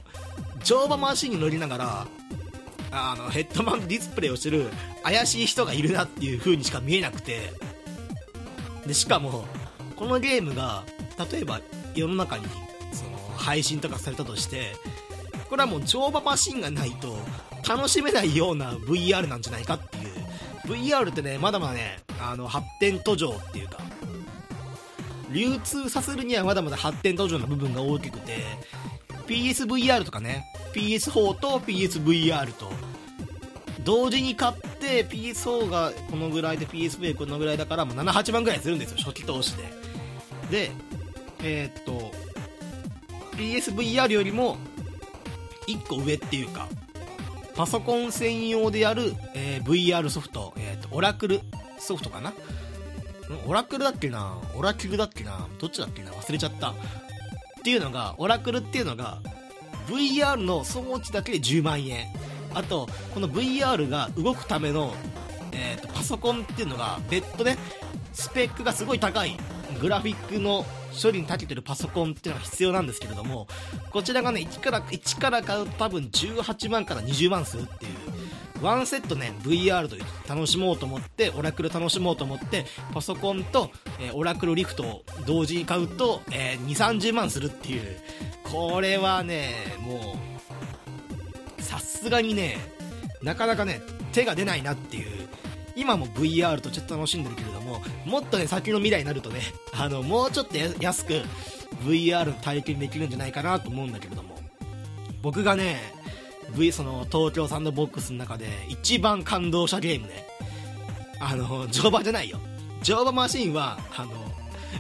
[0.63, 2.07] 乗馬マシンに乗りながら
[2.93, 4.69] あのヘッドマンディスプレイをしてる
[5.03, 7.53] 怪しい人がいるなっていう風にしか見えなくて。
[8.87, 9.45] でしかも
[9.97, 10.85] このゲームが
[11.31, 11.61] 例えば
[11.95, 12.45] 世の中に
[13.41, 14.75] 配信とかされたとして
[15.49, 17.17] これはもう乗馬マシンがないと
[17.69, 20.11] 楽しめないような VR なんじゃないかっていう。
[20.67, 23.79] VR ってねまだまだねあの発展途上っていうか
[25.33, 28.39] 流通させるにはまだまだ発展途上の部分が大きくて
[29.27, 32.71] PSVR とかね PS4 と PSVR と
[33.85, 39.65] 同時に買って PS4 がこのぐらいで PSV このぐらいだからもう78万ぐらいするんですよ初期投資で。
[40.51, 40.71] で
[41.43, 42.13] えーっと
[43.33, 44.57] PSVR よりも
[45.69, 46.69] 1個上っていうか
[47.55, 51.41] パソコン専用でやる、えー VR ソフト、えーっとオラクル
[51.79, 52.33] ソフトかな？
[53.47, 54.39] オラクルだっけな？
[54.57, 55.47] オラキルだっけな？
[55.59, 56.11] どっちだっけな？
[56.11, 56.71] 忘れちゃった。
[56.71, 56.75] っ
[57.63, 59.19] ていうのがオラクルっていうのが
[59.87, 62.07] VR の装置だけで10万円。
[62.55, 64.95] あとこの VR が動くための、
[65.53, 67.59] えーとパソコンっていうのが別途ね
[68.13, 69.37] スペックがすごい高い。
[69.81, 70.65] グラフィックの
[71.01, 73.47] 処理に長けてるパソコンっていうのが必要なんですけれども、
[73.91, 77.93] こちらがね、1から、1から買うと多分18万から20万するっていう、
[78.63, 79.97] ワンセットね、VR と
[80.29, 87.97] 楽しもうと思って、オラクル楽しもうと思って、パソコンと、えー、オラクルリフトを同時に買うと、えー、2、30万するっていう、
[88.45, 90.17] これはね、も
[91.59, 92.59] う、さすがにね、
[93.23, 93.81] なかなかね、
[94.13, 95.20] 手が出ないなっていう、
[95.81, 99.41] 今も VR とちょっと楽しんでるけれども、もっとね、先の未来になるとね、
[99.73, 101.23] あの、もうちょっと安く
[101.85, 104.37] VR 体験できるんじゃないかなと思うんだけれども、
[105.23, 105.81] 僕がね、
[106.55, 110.27] V、その、東京サンドボックスの中で一番感動したゲームね、
[111.19, 112.39] あの、乗馬じゃないよ。
[112.83, 114.13] 乗馬マシンは、あの、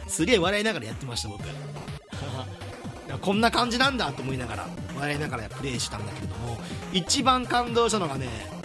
[0.06, 1.44] すげえ笑いながらやってました、僕。
[3.22, 6.60] こんな感じなんだと思いながら、笑いながらプレイしたんだけれども、
[6.92, 8.59] 一番感動したのがね、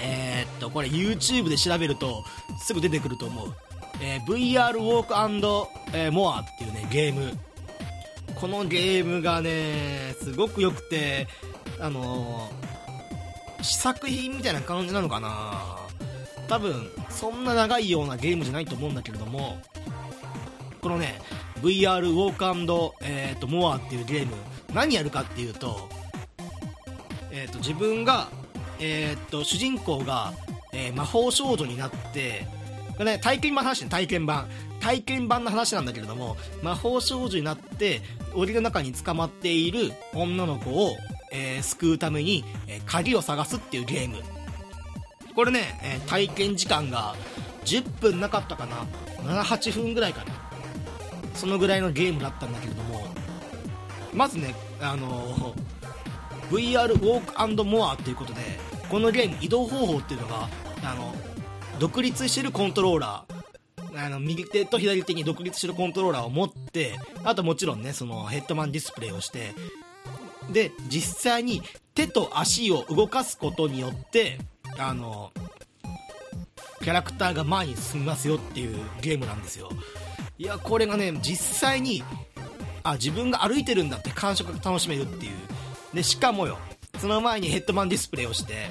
[0.00, 2.24] えー、っと、これ YouTube で調べると
[2.60, 3.54] すぐ出てくると思う。
[4.00, 7.36] えー、VR Walk えー、More っていうね、ゲーム。
[8.34, 11.26] このゲームがね、すごく良くて、
[11.80, 15.78] あのー、試作品みたいな感じなのかな
[16.46, 19.58] 多分、そんな長いようなゲームじゃないと思うんだけれども、
[20.80, 21.20] このね、
[21.60, 24.34] VR Walk えー、と More っていうゲーム、
[24.72, 25.88] 何やるかっていうと、
[27.32, 28.28] えっ、ー、と、自分が
[28.80, 30.32] えー、っと主人公が、
[30.72, 32.46] えー、魔法少女になって
[32.92, 34.48] これね体験版の話ね体験版。
[34.80, 38.00] 体験版の話なんだけれども魔法少女になって
[38.34, 40.96] 檻の中に捕まっている女の子を、
[41.32, 44.18] えー、救うために、え鍵を探すっていうゲーム。
[45.34, 47.16] これね、え体験時間が
[47.64, 48.86] 10分なかったかな。
[49.24, 50.32] 78分ぐらいかな。
[51.34, 53.06] そのぐらいのゲームだったんだけれども。
[54.12, 55.54] まずねあの
[56.50, 58.40] VR ウォークモアっていうことで
[58.88, 60.48] このゲーム移動方法っていうのが
[60.84, 61.14] あの
[61.78, 63.38] 独立してるコントローラー
[63.96, 69.54] あの右手と左手に独立してるコントローラーを持ってあともちろんねそのヘッドマンディスプレイをして
[70.52, 71.62] で実際に
[71.94, 74.38] 手と足を動かすことによって
[74.78, 75.32] あの
[76.82, 79.68] キャラクターが前に進みますよっていうゲームなんですよ。
[80.38, 82.04] いやこれがね実際に
[82.84, 85.32] あ自分が歩いてるんだって感触が楽しめるっていう。
[85.94, 86.58] でしかもよ
[86.98, 88.68] その前にヘッドマンディスプレイをして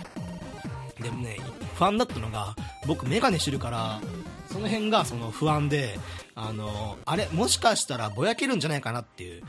[1.01, 1.37] でもね
[1.75, 4.01] 不安だったのが僕メガネしてるから
[4.51, 5.99] その辺がその不安で
[6.35, 9.43] あのあれもしかしたらぼやけるんじゃないかなっていう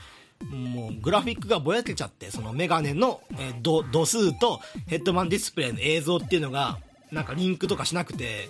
[0.50, 6.78] もうグラフィックがぼやけちゃってそのメガネの、え度度数とヘッドマンディスプレイの映像っていうのが
[7.10, 8.48] なんかリンクとかしなくて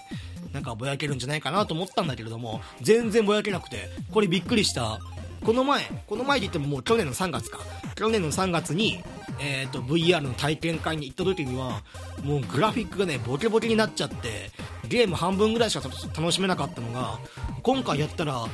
[0.53, 4.99] なんかぼやけるんじゃないかなと思ったんだけれども全然ぼやけなくてこれびっくりした。
[5.45, 7.61] この前この前で言ってももう去年の3月か。
[7.95, 9.03] 去年の3月に
[9.41, 11.83] えーと、VR の体験会に行った時には
[12.25, 14.51] もうグラフィックがねボケボケになっちゃって
[14.89, 17.19] ゲーム半分ぐらいしか楽しめなかったのが
[17.63, 18.47] 今回やったら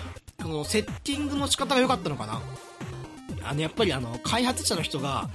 [0.42, 2.42] このセッティングの仕方が良かったのかな。
[3.47, 5.29] あのやっぱりあの開発者の人が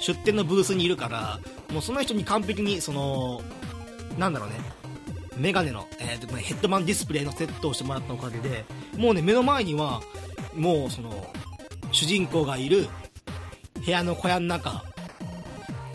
[0.00, 1.40] 出店のブースにいるから
[1.72, 3.42] もうその人に完璧にその
[4.18, 4.54] なんだろうね
[5.36, 8.64] メガネの、えーとヘッドマンディスプレイのセットをしてもらったおかげで
[8.96, 10.00] もうね目の前には
[10.54, 11.32] もうその
[11.92, 12.88] 主人公がいる
[13.84, 14.84] 部屋の小屋の中。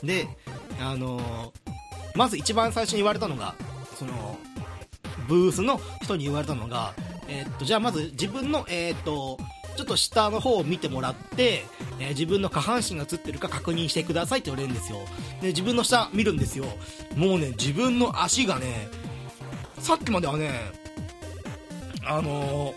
[0.04, 0.28] で、
[0.80, 1.54] あの、
[2.16, 3.56] まず一番最初に言われたのが
[3.98, 4.38] その
[5.28, 6.94] ブースの人に言われたのが、
[7.28, 9.38] えー、っとじゃあまず自分の、えー、っと
[9.76, 11.64] ちょっと下の方を見てもらって、
[12.00, 15.00] えー、自分の下半身が映ってるか確認してくださいって言われるんですよ。
[15.42, 16.66] で自分の下見るんですよ。
[17.16, 18.88] もうね自分の足がね
[19.80, 20.52] さっきまではね
[22.06, 22.74] あの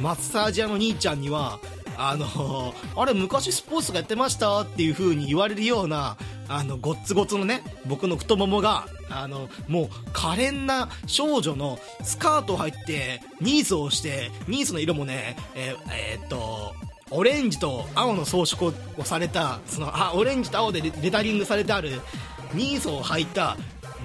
[0.00, 1.58] マッサージ屋の兄ちゃんには
[1.96, 6.16] あのあれ昔スポーツがやってましたっていう風に言われるような
[6.48, 15.76] あのごっつごつのね僕の太ももがあのもう可憐な少女のスカートを履いてニースをしてニースの色もねえ、
[16.14, 16.74] えー、っと
[17.10, 22.00] オレンジと青の装飾をされたそのあオレンジと青でレタリングされてある
[22.54, 23.56] ニースを履いた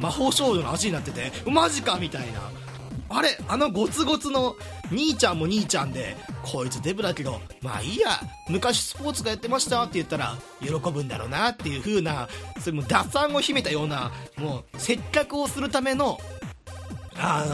[0.02, 2.65] 魔法少女の足になっててマジかみたいな。
[3.08, 4.56] あれあのゴツゴツの
[4.92, 12.28] 兄ちゃんも兄ちゃんでこいつデブだけどまあいいや昔スポーツがやってましたって言ったら喜ぶんだろうなっていう風な
[12.60, 16.18] それも打算を秘めたようなもう接客をするための
[17.18, 17.46] あ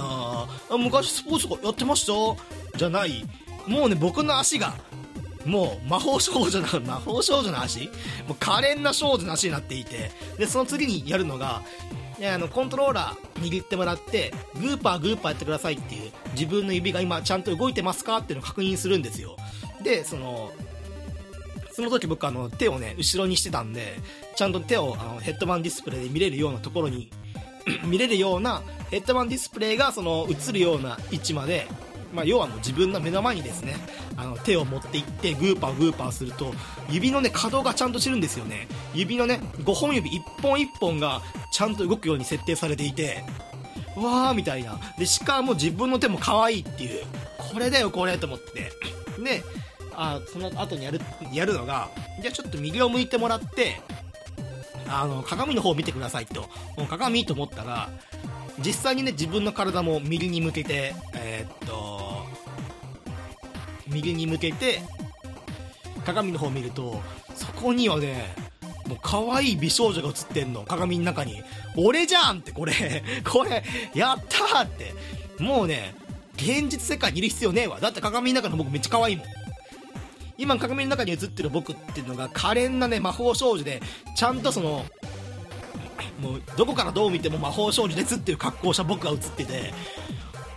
[0.69, 2.77] のー、昔スポーツやってました？
[2.77, 3.25] じゃない。
[3.67, 4.73] もうね僕の足が
[5.45, 7.81] もう魔法少女な 魔法少女の足？
[8.27, 11.61] もう可憐な少女の足になっていてでその次にやるのが
[12.21, 18.17] であのコントローラー握ってもらってグーパーグーパーやってくださいっていう自分の指が今ちゃんと動いてますか？
[18.17, 19.35] っていうのを確認するんですよ。
[19.83, 20.51] でその
[21.71, 23.95] その時僕あの手をね後ろにしてたんで
[24.35, 27.09] ちゃんと手をあのヘッドマンディスプレイで見れるようなところに
[27.85, 31.65] 見れるようなヘッドマンディスプレイがその映るような位置まで
[32.13, 33.75] まあ、要はもう自分の目の前にですね
[34.17, 36.53] あの手を持っていってグーパーグーパーすると
[36.89, 38.67] 指のね可動がちゃんとしてるんですよね。
[38.93, 41.21] 指のね5本指1本1本が
[41.61, 43.23] ちゃんと動くように設定されていて
[43.95, 44.79] わーみたいな。
[44.97, 47.03] でしかも自分の手も可愛いっていう。
[47.37, 48.71] これだよこれと思って。
[49.23, 49.43] で
[49.93, 50.99] あその後にやる
[51.31, 53.79] やるのがじゃあちょっと右を向いてもらって
[54.87, 56.49] あの鏡の方を見てくださいと。
[56.77, 57.91] もう鏡と思ったら
[58.57, 62.25] 実際にね自分の体も右に向けてえー、っと
[63.85, 64.81] 右に向けて
[66.07, 66.99] 鏡の方を見ると
[67.35, 68.50] そこにはね
[68.91, 71.41] もう可愛い美少女が映ってんの鏡の中に。
[71.77, 72.73] 俺じゃんってこれ。
[73.23, 73.63] これ
[73.95, 74.93] やったーって。
[75.39, 75.95] もうね
[76.35, 77.79] 現実世界にいる必要ねえわ。
[77.79, 79.25] だって鏡の中の僕めっちゃ可愛いもん。
[80.37, 83.81] 今鏡の中に映ってる僕っていうのが可憐なね魔法少女で
[84.15, 84.85] ちゃんとその
[86.19, 89.73] もうどこからどう見ても魔法少女ですっていう格好した僕が映ってて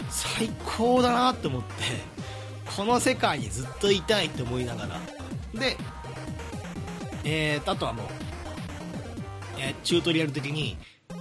[0.08, 1.68] 最高だなって思って
[2.76, 5.00] この世界にずっといたいって思いながら。
[5.54, 5.76] で
[7.24, 8.06] えーあとはもう、
[9.58, 10.76] えーチュートリアル的に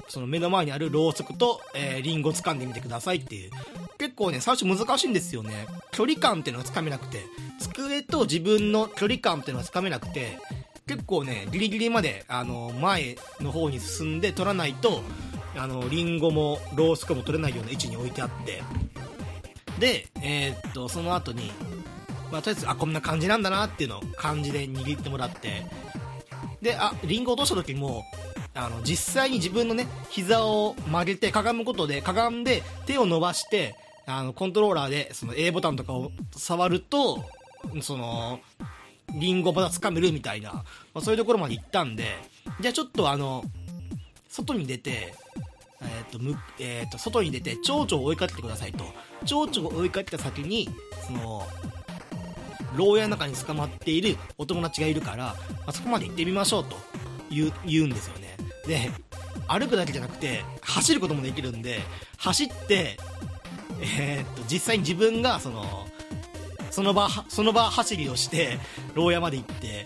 [0.08, 3.52] その目の前にあるろうそくと、えーリンゴ掴んでみてくださいっていう。
[3.98, 5.66] 結構ね最初難しいんですよね。
[5.92, 7.24] 距離感っていうのがつかめなくて。
[7.60, 10.38] 机と自分の距離感っていうのがつかめなくて。
[10.86, 15.02] 結構ねギリギリまであの前の方に進んで取らないと
[15.56, 18.62] あのリンゴもロースコも取れないような位置に置いてあって。
[19.80, 21.52] でえーっとその後に
[22.34, 25.66] まあ、とりあえずあこんな感じなんだなっていうのを感じで握ってもらって。
[26.64, 28.06] であリンゴ落とした時も
[28.56, 37.26] あの実際に自分のね膝を曲げてかがむことでかがんで手を伸ばしてあのコントローラーでその A ボタンとかを触ると
[37.82, 38.40] その
[39.14, 40.64] リンゴまだ掴めるみたいな、ま
[40.96, 42.06] あ、そういうところまで行ったんで
[42.62, 43.44] じゃあちょっとあの
[44.30, 45.14] 外に出て
[45.82, 48.86] えーとむえー、と外に出て蝶々を追いかけてくださいと。
[49.26, 50.70] 蝶々を追いかけた先に
[51.06, 51.46] その
[52.76, 55.36] 牢屋の中に捕まっているお友達がいるから、ま
[55.68, 56.76] あ、そこまで行ってみましょうと
[57.30, 58.38] 言う言うんですよね。
[58.68, 58.92] で
[59.48, 61.82] 歩くだけじゃなくて走ることもできるんで
[62.18, 62.98] 走って、
[63.98, 65.88] えーっと実際に自分がその
[66.72, 68.58] その場その場走りをして
[68.96, 69.86] 牢屋まで行って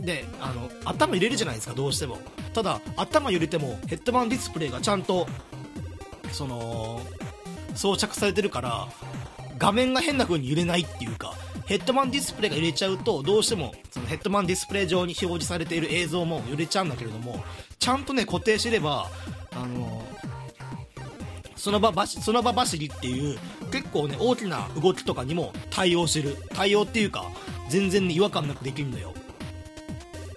[0.00, 2.18] であの頭入れるじゃないですかどうしても。
[2.56, 5.26] ただ頭揺れてもヘッドマンディスプレイがちゃんと
[6.32, 7.02] その
[7.74, 8.88] 装着されてるから
[9.58, 11.34] 画面が変な風に揺れないっていうか
[11.66, 17.44] ヘッドマンディスプレイが揺れちゃうとどうしてもそのヘッドマンディスプレイ上に表示されている映像も揺れちゃうんだけれども
[17.78, 19.10] ちゃんとね固定してれば
[19.52, 20.02] あの
[21.56, 23.38] その場ばしその場走りっていう
[23.72, 26.36] 結構ね大きな動きとかにも対応してる。
[26.50, 27.24] 対応っていうか
[27.68, 29.12] 全然ね違和感なくできるのよ。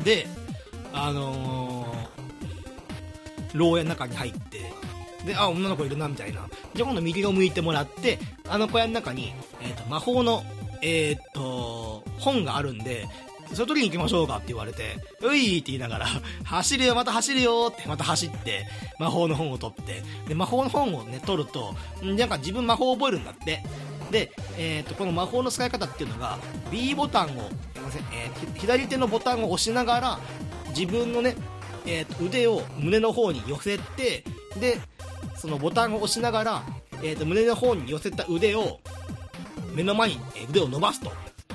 [0.03, 0.25] で
[0.91, 4.73] あのー、牢屋の中に入って
[5.25, 6.49] であ女の子いるなみたいな。
[6.73, 10.43] じゃあ今度右を向いてもらってあの小屋の中に、えー、と魔法の
[10.81, 13.07] えー、っと本があるんで
[13.53, 16.07] それ取りに行きましょうかって言われて、ういって言いながら、
[16.45, 18.67] 走るよ、また走るよってまた走って、
[18.99, 23.63] 魔法の本を取って、で、魔法の本をね、取ると、なんか自分魔法を覚えるんだって。
[24.11, 26.37] で、えー、と、この魔法の使い方っていうのが、
[26.71, 30.19] B ボタンを、すいません、えー左手のボタンを押しながら、
[30.69, 31.35] 自分のね、
[31.85, 34.23] えーと腕を胸の方に寄せて、
[34.59, 34.79] で、
[35.35, 36.63] そのボタンを押しながら、
[37.01, 38.79] えーと胸の方に寄せた腕を、
[39.73, 40.17] 目の前に
[40.49, 41.11] 腕を伸ばすと。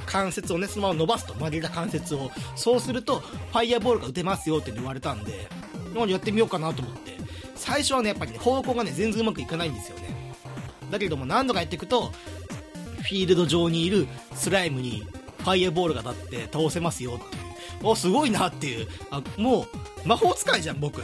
[0.07, 1.35] 関節をね、そのまま伸ばすと。
[1.35, 2.31] 曲げた関節を。
[2.57, 5.48] そうすると、ファイヤーボールが打てますよって言われたんで、
[5.94, 7.14] なんでやってみようかなと思って。
[7.55, 10.35] 最初はね、やっぱりね、方向がね、全然うまくいかないんですよね。
[10.90, 12.12] だけども何度かやっていくと、
[13.03, 15.05] フィールド上にいるスライムに
[15.38, 17.44] ファイヤーボールが当たって倒せますよっていう。
[17.83, 18.88] お、すごいなっていう。
[19.11, 19.66] あ、も
[20.05, 21.03] う、魔法使いじゃん、僕。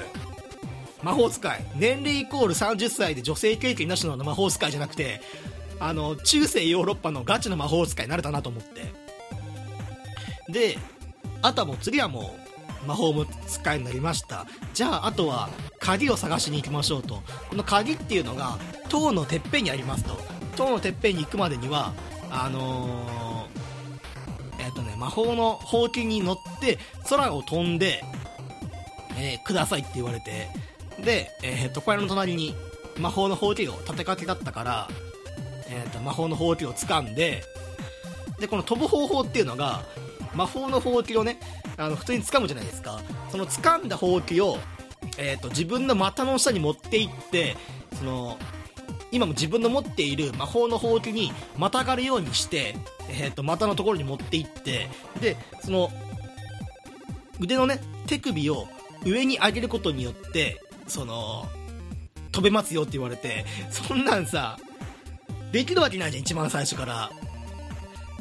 [1.03, 1.66] 魔法使い。
[1.77, 5.20] 年齢イコール30歳で女性経験なしの魔法使いじゃなくて、
[5.80, 8.92] あの、中世ヨーロッパのガチの魔法使いになれたなと思って。
[10.52, 10.78] で、
[11.42, 12.35] あとはもう次はも
[12.85, 14.46] う、魔法も使いになりました。
[14.74, 17.22] じゃあ、あとは、鍵を探しに行きましょうと。
[17.48, 18.58] この鍵っていうのが、
[18.88, 20.16] 塔のてっぺんにありますと。
[20.56, 21.94] 塔のてっぺんに行くまでには、
[22.31, 26.78] あのー、えっ、とね、魔法のほうきに乗って、
[27.08, 28.04] 空を飛んで、
[29.16, 30.48] えーくださいって言われて、
[31.02, 32.54] で、えっ、と、小屋の隣に
[32.98, 34.88] 魔法のほうきを立てかけだったから、
[35.71, 37.42] えー、と魔法のほうきを掴んで
[38.38, 39.85] でこの飛ぶ方法っていうのが
[40.35, 41.38] 魔法のほうきをね
[41.77, 43.00] あの普通に掴むじゃないですか。
[43.31, 44.58] その掴んだほうきを、
[45.16, 47.56] えー、と自分の股の下に持っていって
[47.98, 48.37] その
[49.12, 52.77] 今も自分の持っている魔法のほうきにまたがるようにして、
[53.08, 54.88] えー、と股のところに持っていって
[55.21, 55.90] でその
[57.40, 58.68] 腕のね手首を
[59.04, 61.46] 上に上げることによってその
[62.33, 64.58] 飛べますよって言われてそんなんさ
[65.53, 67.11] できるわけないじゃん、一番最初から。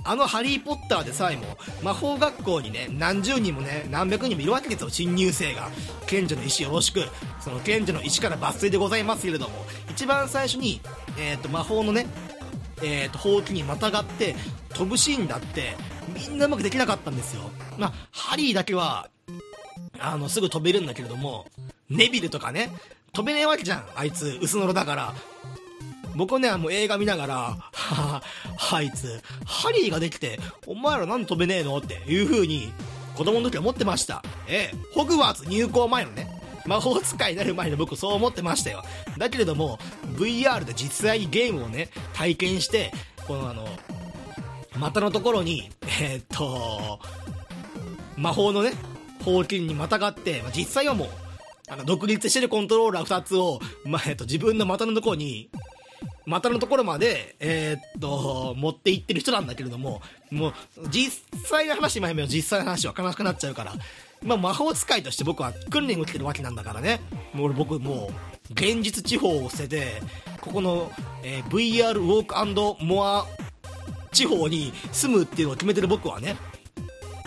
[0.03, 5.69] あのハリー・ポッターでさえも、魔法学校にね、何十人もね、何百人もいるわけですよ、新入生が。
[6.07, 7.03] 賢者の石よろしく。
[7.41, 10.81] その賢者の石から抜粋でございますけれども、一番最初に、
[11.17, 12.07] えっ、と、魔法のね、
[12.81, 14.35] えっ、と、ほうきにまたがって、
[14.73, 15.75] 飛ぶシーンだって、
[16.13, 17.51] みんなうまくできなかったんですよ。
[17.77, 19.09] まあ、ハリーだけは、
[19.99, 21.45] あの、すぐ飛べるんだけれども、
[21.89, 22.71] ネビルとかね、
[23.13, 25.13] 飛べねえわけじゃん、あいつ、薄のろだから。
[26.19, 28.21] 僕ね、もう映画見ながら、はは、
[28.73, 32.73] あいつ、ハリーができて、お前らなん飛べねえのっていう風に、
[33.15, 34.21] 子供の時は思ってました。
[34.45, 36.29] ええ、ホグワーツ入校前のね、
[36.65, 38.83] 魔法使いになる前の僕そう思ってましたよ。
[39.17, 39.79] だけれども、
[40.17, 42.91] VR で実際にゲームをね、体験して、
[43.25, 43.65] このあの、
[44.77, 46.99] 股のところに、えーっと、
[48.17, 48.73] 魔法のね、
[49.23, 51.09] ほうきにまたがって、まあ、実際はもう、
[51.69, 55.49] あの、独立してるコントローラー2つを、まあ、えっと、自分の股のところに、
[56.29, 60.53] 股のところまで、えーっと、持っていってる人なんだけれども、もう、
[60.89, 63.73] 実際の話もやめよう、実際の話は悲しくなっちゃうから。
[64.21, 66.99] まあ、魔法使いとして僕は訓練を受けてるわけなんだからね。
[67.33, 70.01] もう俺僕もう、現実地方を捨てて、
[70.41, 70.91] ここの、
[71.23, 73.25] えー VR ウォークモア
[74.11, 76.35] 地方に住むっていうのを決めてる僕はね、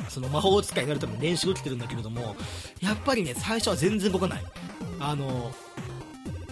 [0.09, 2.37] その魔法使いになるために練習を受けてるんだけれども、
[2.81, 4.45] やっぱりね、最初は全然動かない。
[5.01, 5.53] あの、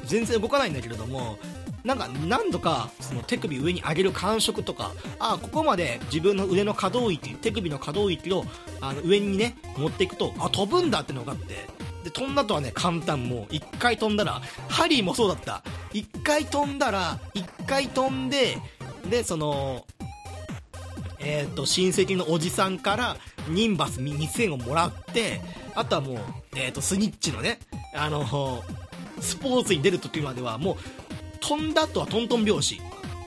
[0.07, 1.39] 全然動かないんだけれども、
[1.85, 8.45] なんか何度かその手首上に上げる感触とか、ああここまで自分の腕の可動域、手首の可動域を
[8.81, 15.62] あの上にね、持っていくと、あ、飛ぶんだってのが分かって、で、飛んだとはね、簡単もう、一回飛んだら、ハリーもそうだった。
[15.93, 18.59] 一回飛んだら、一回飛んで、
[19.09, 19.87] で、その、
[21.18, 23.16] えっ、と、親戚のおじさんから、
[23.49, 25.41] ニンバス2000をもらって、
[25.74, 26.18] あとはもう、
[26.57, 27.59] えっ、と、スニッチのね、
[27.95, 28.62] あの、
[29.20, 30.76] スポーツに出る時までは、もう、
[31.41, 32.80] 飛んだ後はトントン拍子。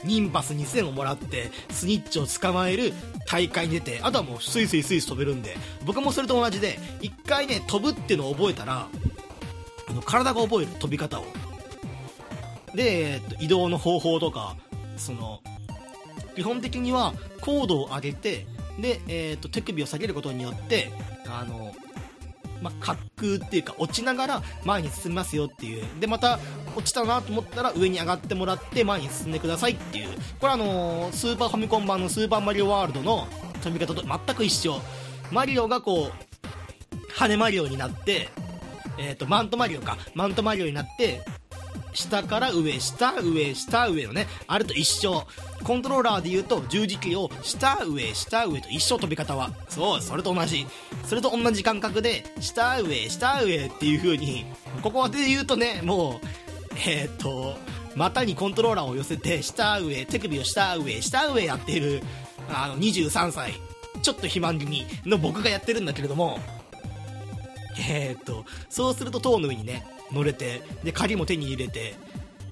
[0.04, 2.94] ニンバス2000をもらって、スニッチを捕まえる
[3.26, 5.56] 大会に出て、あとはもうスイスイスイス飛べるんで、
[5.86, 8.88] 僕もそれと同じで、一回ね、飛ぶっていうのを覚えたら、
[9.88, 11.26] あの体が覚える飛び方を。
[12.76, 14.58] で、えっと、移動の方法とか、
[14.98, 15.42] その、
[16.36, 18.46] 基本的には高度を上げて、
[18.80, 20.92] で、えっと、手首を下げることによって、
[21.28, 21.74] あの、
[22.64, 25.86] まあ、滑空っていうか、落ちながら前に進みますよっていう。
[26.00, 26.40] で、また、
[26.76, 30.08] 落ちたなと思ったら上に上がってもらって前に進んでくださいっていう。
[30.40, 33.28] これあのースーパーファミコン版のスーパーマリオワールドの
[33.62, 34.82] 飛び方と全く一緒。
[35.32, 36.12] マリオがこう、
[37.14, 38.30] 羽マリオになって、
[38.98, 39.98] えっ、と、マントマリオか。
[40.14, 41.26] マントマリオになって、
[41.94, 45.26] 下から上、下、上、下、上のね、あれと一緒。
[45.64, 49.52] コントローラーで言うと、十字キーを下、上、下、上と一緒飛び方は。
[49.70, 50.66] そう、それと同じ。
[51.06, 54.46] それと同じ感覚で、下、上、下、上っていう風に、
[54.82, 56.28] ここで言うとね、もう、
[56.88, 57.56] えーっと、
[57.96, 62.02] 股にコントローラーを寄せて、下、上、手首を下、上、下、上やっている、
[62.50, 63.54] あの、23歳、
[64.02, 66.40] ちょっと肥満気味の僕がやってるんだけれども、
[67.90, 71.96] えーっと、そうすると塔の上にね、乗れて、で、鍵も手に入れて、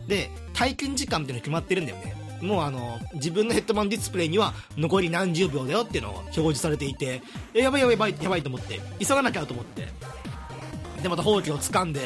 [0.07, 2.15] で、体験時間っていうの決まってるんだよね。
[2.41, 7.21] もうあの、自分のヘッドマンディスプレイには残り何十秒だよっていうのを表示されていて、
[7.53, 9.87] えやばいやばいやばいやばいと思って、急がなきゃと思って。
[11.01, 11.99] で、またほうきを掴んで、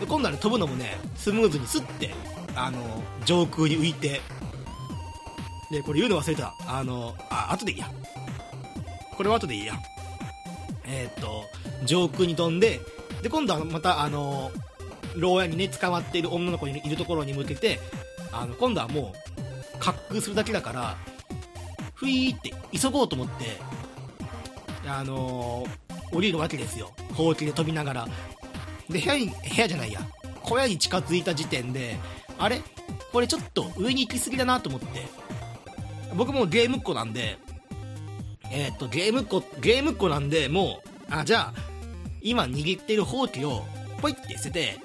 [0.00, 2.14] で今度はね、飛ぶのもね、スムーズにスッて、
[2.54, 4.20] あの、上空に浮いて、
[5.70, 6.54] で、これ言うの忘れた。
[6.66, 7.90] あの、あ、後でいいや。
[9.16, 9.74] これは後でいいや。
[10.84, 11.44] えーっと、
[11.86, 12.80] 上空に飛んで、
[13.22, 14.50] で、今度はまた、あの、
[15.16, 17.80] 牢屋にね、捕まっている女の子にいるところに向けて、
[18.32, 20.96] あの、今度はもう、滑空するだけだから、
[21.94, 23.58] ふいーって急ごうと思って、
[24.86, 25.64] あの
[26.12, 26.92] 降りるわけですよ。
[27.14, 28.08] ほうきで飛びながら。
[28.88, 30.00] で、部屋に、部屋じゃないや。
[30.42, 31.96] 小屋に近づいた時点で、
[32.38, 32.60] あれ？
[33.12, 35.06] これちょっと上に行き過ぎだなと思って。
[36.16, 37.38] 僕もゲームっ子なんで、
[38.50, 41.54] えーっと、ゲームっ子、ゲームっ子なんで、もう、あ、じゃあ、
[42.20, 43.64] 今握ってるほうきを、
[44.00, 44.78] ポイって捨てて、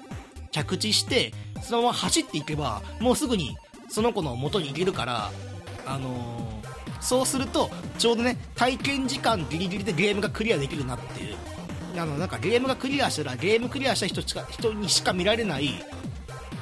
[0.50, 1.32] 着地して、
[1.62, 3.56] そのまま走っていけば、もうすぐに、
[3.88, 5.30] その子の元に行けるから、
[5.86, 6.68] あのー
[7.00, 11.36] そうすると、ちょうどね、体験時間ギリギリでゲームがクリアできるなっていう。
[11.96, 15.70] あの、なんかゲームがクリアしたら、ゲームクリアした人しか、人にしか見られない、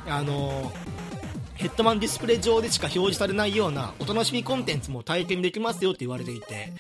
[0.07, 0.97] あのー
[1.57, 6.75] ヘッドマンディスプレイ上でしか表示されないようなお楽しみコンテンツも体験できますよって言われていて、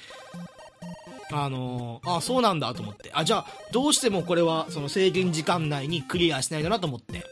[1.32, 3.10] あのーあ、そうなんだと思って。
[3.14, 7.24] あ、じゃあ、どうしてもこれは、その制限時間内にクリアしないとなと思って。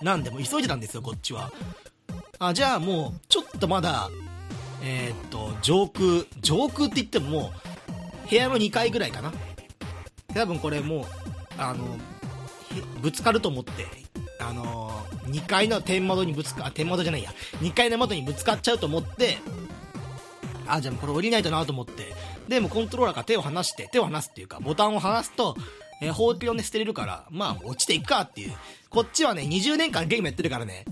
[0.00, 1.50] なんでも急いでたんですよ、こっちは。
[2.38, 4.08] あ、じゃあもう、ちょっとまだ、
[4.82, 7.52] えーっと、上空、上空って言ってもも
[8.26, 9.32] う、部屋の2階ぐらいかな。
[10.34, 11.04] 多分これもう、
[11.58, 11.98] あの、
[13.00, 13.86] ぶつかると思って、
[14.40, 17.30] あのー、2階の天窓にぶつか、天窓じゃないや、
[17.60, 19.38] 2階の窓にぶつかっちゃうと思って、
[20.66, 22.14] あ、じゃあこれ降りないとなと思って、
[22.48, 25.56] で、もコントローラーから手を離して、手を離すっていうか、ボタンを離すと、
[26.00, 28.54] えー、ほうきをね、捨てれるから、まあ、落ちていくかっていう。
[28.88, 30.84] こっちはね、20年間ゲームやってるからね、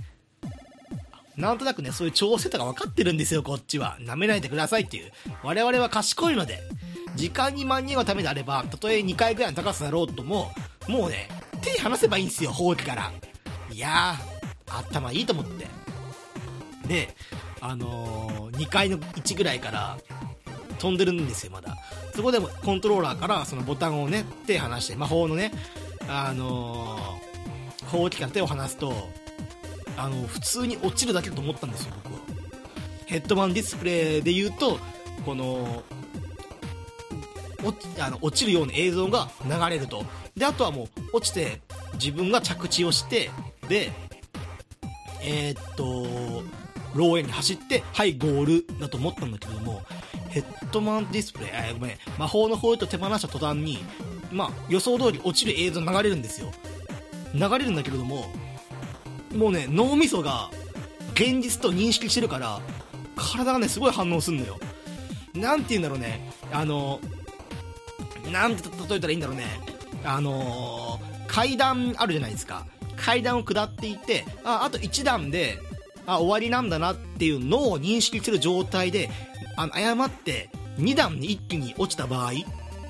[1.37, 3.99] なんとなくね、そういう調整とか分かってるんですよ、こっちは。
[4.01, 5.13] 舐めないでくださいっていう。
[5.43, 6.61] 我々は賢いので、
[7.15, 10.51] 時間に間に合うためであれば、たとえ2回ぐらいの高さだろうとも、
[10.89, 11.29] もうね、
[11.61, 13.13] 手離せばいいんですよ、ほうきから。
[13.71, 15.67] いやー、頭いいと思って。
[16.87, 17.15] で、
[17.61, 19.99] あのー、2階の1ぐらいから
[20.77, 21.77] 飛んでるんですよ、まだ。
[22.15, 25.53] そこでもコントローラーからそのボタンをね、手離して、魔法のね、
[26.09, 28.93] あのー、ほうきから手を離すと、
[29.97, 32.21] あの、普通に落ちるだけだと思ったんですよ、僕は。
[33.07, 34.79] ヘッドマンディスプレイで言うと、
[35.25, 35.83] この、
[37.99, 40.05] あの落ちるような映像が流れると。
[40.37, 41.61] で、あとはもう、落ちて、
[41.95, 43.31] 自分が着地をして、
[43.69, 43.93] で、
[45.23, 46.43] えー、っと、
[46.97, 49.83] ローエンに走って、はい、ゴールだと思ったんだけども、
[50.31, 53.79] ヘッドマンディスプレイ、あ、ごめん、魔法の方と手放した途端に、
[54.33, 56.51] まあ、予想通り落ちる映像流れるんですよ。
[57.35, 58.27] 流れるんだけれども、
[59.35, 60.51] もうね、脳みそが
[61.13, 62.61] 現実と認識してるから、
[63.17, 64.59] 体がね、すごい反応すんのよ。
[65.35, 66.31] なんて言うんだろうね。
[66.53, 67.01] あの、
[68.31, 69.45] なんて例えたらいいんだろうね。
[70.05, 72.67] あの階段あるじゃないですか。
[72.97, 75.59] 階段を下っていて、あ、あと1段で、
[76.07, 79.11] あ、終わりなんだなっていうのを認識する状態で、
[79.57, 82.33] あの、誤って2段に一気に落ちた場合、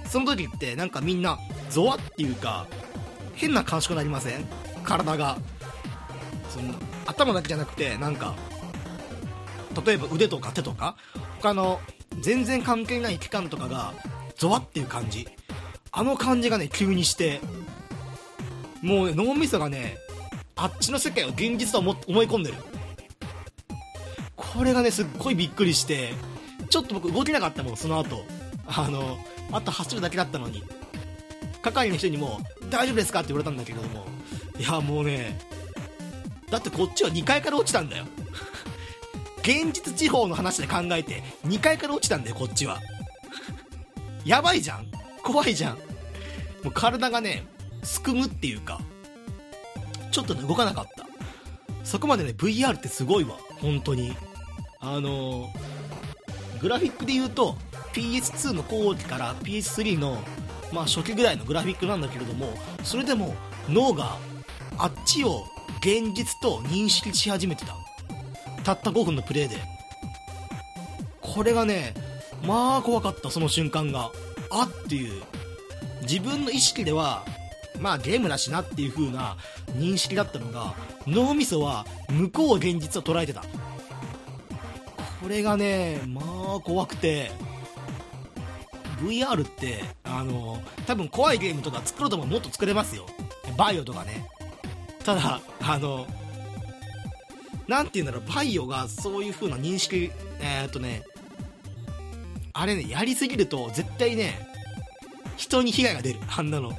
[0.09, 1.39] その時ってなんかみんな、
[1.71, 2.67] ゾワっていうか、
[3.35, 4.47] 変な感触になりません？
[4.85, 5.39] 体が。
[6.49, 6.75] その
[7.07, 8.35] 頭だけじゃなくてなんか
[9.87, 10.97] 例えば腕とか手とか
[11.41, 11.81] 他の
[12.21, 13.93] 全然関係ない器官とかが
[14.37, 15.29] ゾワっていう感じ。
[15.93, 17.41] あの感じがね急にして
[18.83, 19.97] もう、ね、脳みそがね
[20.55, 22.57] あっちの世界を現実と思い込んでる。
[24.37, 26.13] これがねすっごいびっくりして
[26.69, 28.25] ちょっと僕動けなかったもんその後。
[28.69, 29.17] あの
[29.53, 30.63] あと走るだけだったのに。
[31.63, 34.07] 係の人にも「大丈夫ですか?」って言われたんだけども。
[34.59, 35.39] いやもうね
[36.51, 38.07] だってこっちは2階から落ちたんだよ。
[39.43, 42.81] 現実地方の話で考えて2階から落ちたんだよこっちは。
[44.25, 44.87] やばいじゃん。
[45.23, 45.75] 怖いじゃん。
[46.65, 47.47] もう体がね
[47.85, 48.81] すくむっていうか
[50.11, 51.06] ちょっと、ね、動かなかった。
[51.87, 53.39] そこまでね VR ってすごいわ。
[53.61, 54.13] 本当に。
[54.81, 57.57] あのー、グラフィックで言うと
[57.93, 60.19] PS2 の後期から PS3 の
[60.73, 63.35] まあ初期ぐらいのグラフィックなんだけれどもそれでも
[63.69, 64.17] 脳が
[64.77, 65.45] あっちを
[65.79, 67.77] 現実と認識し始めてた。
[68.65, 69.57] たった5分のプレイで。
[71.21, 71.95] これがね
[72.45, 74.11] まあ怖かったその瞬間が。
[74.51, 75.23] あっていう。
[76.03, 77.25] 自分の意識では
[77.81, 79.37] まあゲームだしなっていう風な
[79.77, 80.75] 認識だったのが
[81.07, 83.43] 脳みそは向こう現実を捉えてた。
[85.23, 87.31] これがねまあ怖くて。
[88.97, 93.05] VR ってあの多分怖いゲームとか作ろうとももっと作れますよ。
[93.57, 94.27] バイオとかね。
[95.05, 96.05] ただ、あの、
[97.69, 101.05] なんて言うんだろう、バイオがそういう風な認識、えー、っとね、
[102.53, 104.49] あれね、やりすぎると絶対ね、
[105.37, 106.73] 人に被害が出る、あんなの。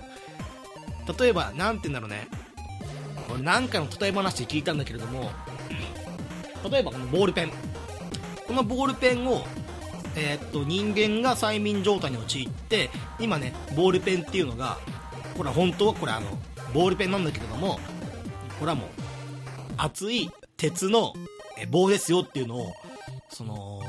[1.18, 2.28] 例えば、なんて言うんだろうね、
[3.44, 5.32] 何回の例え話で聞いたんだけれども、
[6.70, 7.52] 例えばこのボールペン。
[8.48, 9.46] このボールペンを、
[10.16, 14.78] えー、っと、人間が催眠状態に陥って、今ね、ボールペンっていうのが、
[15.36, 16.38] これは本当はこれあの、
[16.74, 17.80] ボールペンなんだけれども、
[18.60, 18.90] これはもう
[19.78, 21.14] 熱い鉄の
[21.70, 22.74] 棒ですよっていうのを
[23.30, 23.82] その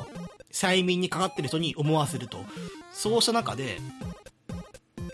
[0.53, 2.39] 催眠にかかってる人に思わせると
[2.93, 3.79] そうした中で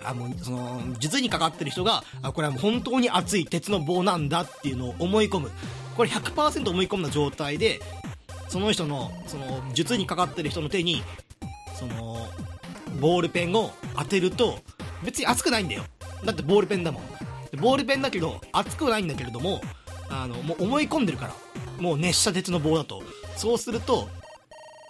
[0.05, 5.51] あもうその術にかかってる人があこれは本当に熱い鉄の棒なんだっていうのを思い込む。
[5.97, 7.81] これ100%思い込んだ状態で
[8.49, 11.03] その人のその術にかかってる人の手に
[11.79, 12.29] その
[13.01, 14.59] ボールペンを当てると
[15.03, 15.85] 別に熱くないんだよ。
[16.25, 17.03] だってボールペンだもん。
[17.61, 19.61] ボールペンだけど熱くはないんだけれども
[20.09, 21.35] あのもう思い込んでるから。
[21.79, 23.03] もう熱した鉄の棒だと。
[23.37, 24.09] そうすると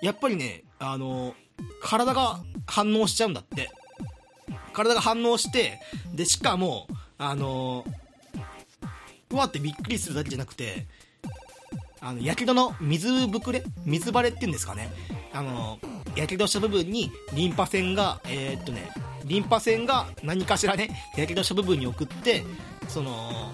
[0.03, 1.35] やっぱりねあの
[1.81, 3.71] 体が反応しちゃうんだって。
[4.75, 5.81] 体が反応して
[6.15, 7.85] でしかもあの
[9.31, 10.87] うわってびっくりするだけじゃなくて
[12.01, 14.93] あのやけどの水ぶくれ水バレっていうんですかね。
[15.33, 15.79] あの
[16.15, 18.91] やけどした部分にリンパ腺がえー、っとね
[19.25, 22.45] リンパ腺が何かしらねやけどした部分に送って
[22.89, 23.53] その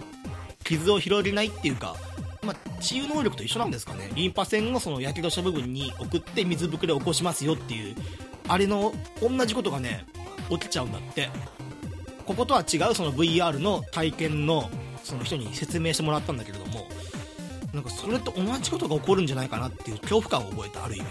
[0.64, 1.96] 傷を広げないっていうか、
[2.42, 4.10] まあ、治癒能力と一緒なんですかね。
[4.14, 7.94] リンパ腺をそのやけどした部分に送って水ぶくれを起こしますよっていう
[8.48, 8.92] あれの
[9.22, 10.04] 同じことがね
[10.50, 11.28] 起きちゃうんだって。
[12.30, 14.70] こことは違うその VR の体験の
[15.02, 16.86] その人に説明してもらったんだけれども
[17.74, 21.08] なんかそれと同じことが起こるんじゃないかなっていう恐怖感を覚えたある意味。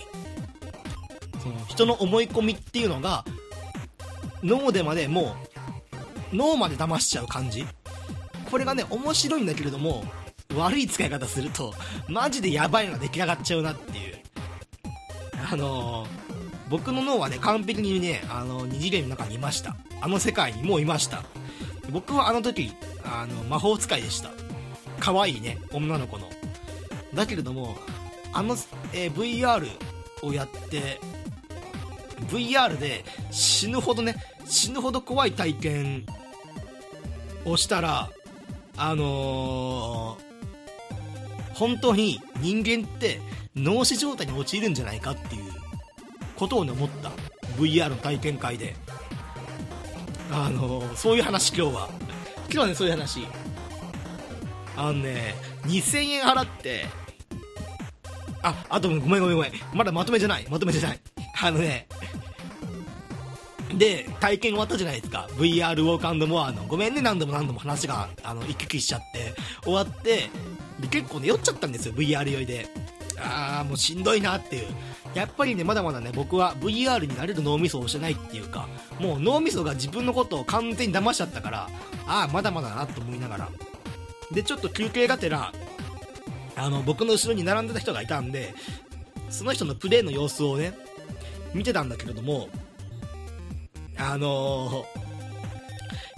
[1.44, 3.26] その人の思い込みっていうのが
[4.44, 5.36] 脳でまでも
[6.32, 7.66] う脳まで騙しちゃう感じ。
[8.50, 10.06] これがね面白いんだけれども
[10.56, 11.74] 悪い使い方すると
[12.08, 14.20] マジでヤバいのが出来上がっちゃうなっていう。
[15.52, 16.29] あのー、
[16.70, 19.76] 僕の脳はね完璧にねあの二次元の中にいました。
[20.01, 21.24] あの世界にもういました。
[21.91, 22.72] 僕はあの時
[23.03, 24.30] あの魔法使いでした。
[24.99, 26.30] 可愛いね女の子の。
[27.13, 27.76] だけれども
[28.34, 28.55] あの、
[28.93, 29.67] えー、VR
[30.22, 30.99] をやって
[32.28, 34.15] VR で死ぬほどね
[34.45, 36.05] 死ぬほど怖い体験
[37.45, 38.09] をしたら
[38.78, 43.20] あのー、本当に人間って
[43.55, 45.49] 脳死状態に陥るんじゃないかっていう
[46.40, 47.12] ことをね思った。
[47.58, 48.76] VR の体験会で。
[50.32, 51.90] あの、そういう話今日は。
[52.44, 53.28] 今日はねそういう話。
[54.78, 55.36] あのね
[55.66, 56.86] 2000円払って。
[58.42, 59.52] ああとごめんごめんごめん。
[59.74, 60.48] まだまとめじゃない。
[60.50, 61.00] まとめじゃない。
[61.42, 61.88] あのね
[63.74, 65.28] で、体験終わったじゃないですか。
[65.34, 66.66] VR ウォークモアの。
[66.68, 69.34] ごめんね、何度も何度も話が、あの、行き来しちゃって、
[69.64, 70.30] 終わって、
[70.80, 72.68] で、結構ね、酔っちゃったんですよ、VR 酔いで。
[73.20, 74.68] あー、もうしんどいなっていう。
[75.14, 78.68] やっぱりね、まだまだね、僕は VR になれる脳みそをしてないっていうか、
[78.99, 81.70] もう脳みそが自分のことを完全に騙しちゃったから、
[82.07, 83.49] あー、まだまだなと思いながら。
[84.32, 85.51] で、ちょっと休憩がてら、
[86.55, 88.53] あの、僕の後ろに並んでた人がいたんで、
[89.30, 90.74] その人のプレイの様子をね、
[91.53, 92.49] 見てたんだけれども、
[93.97, 94.86] あの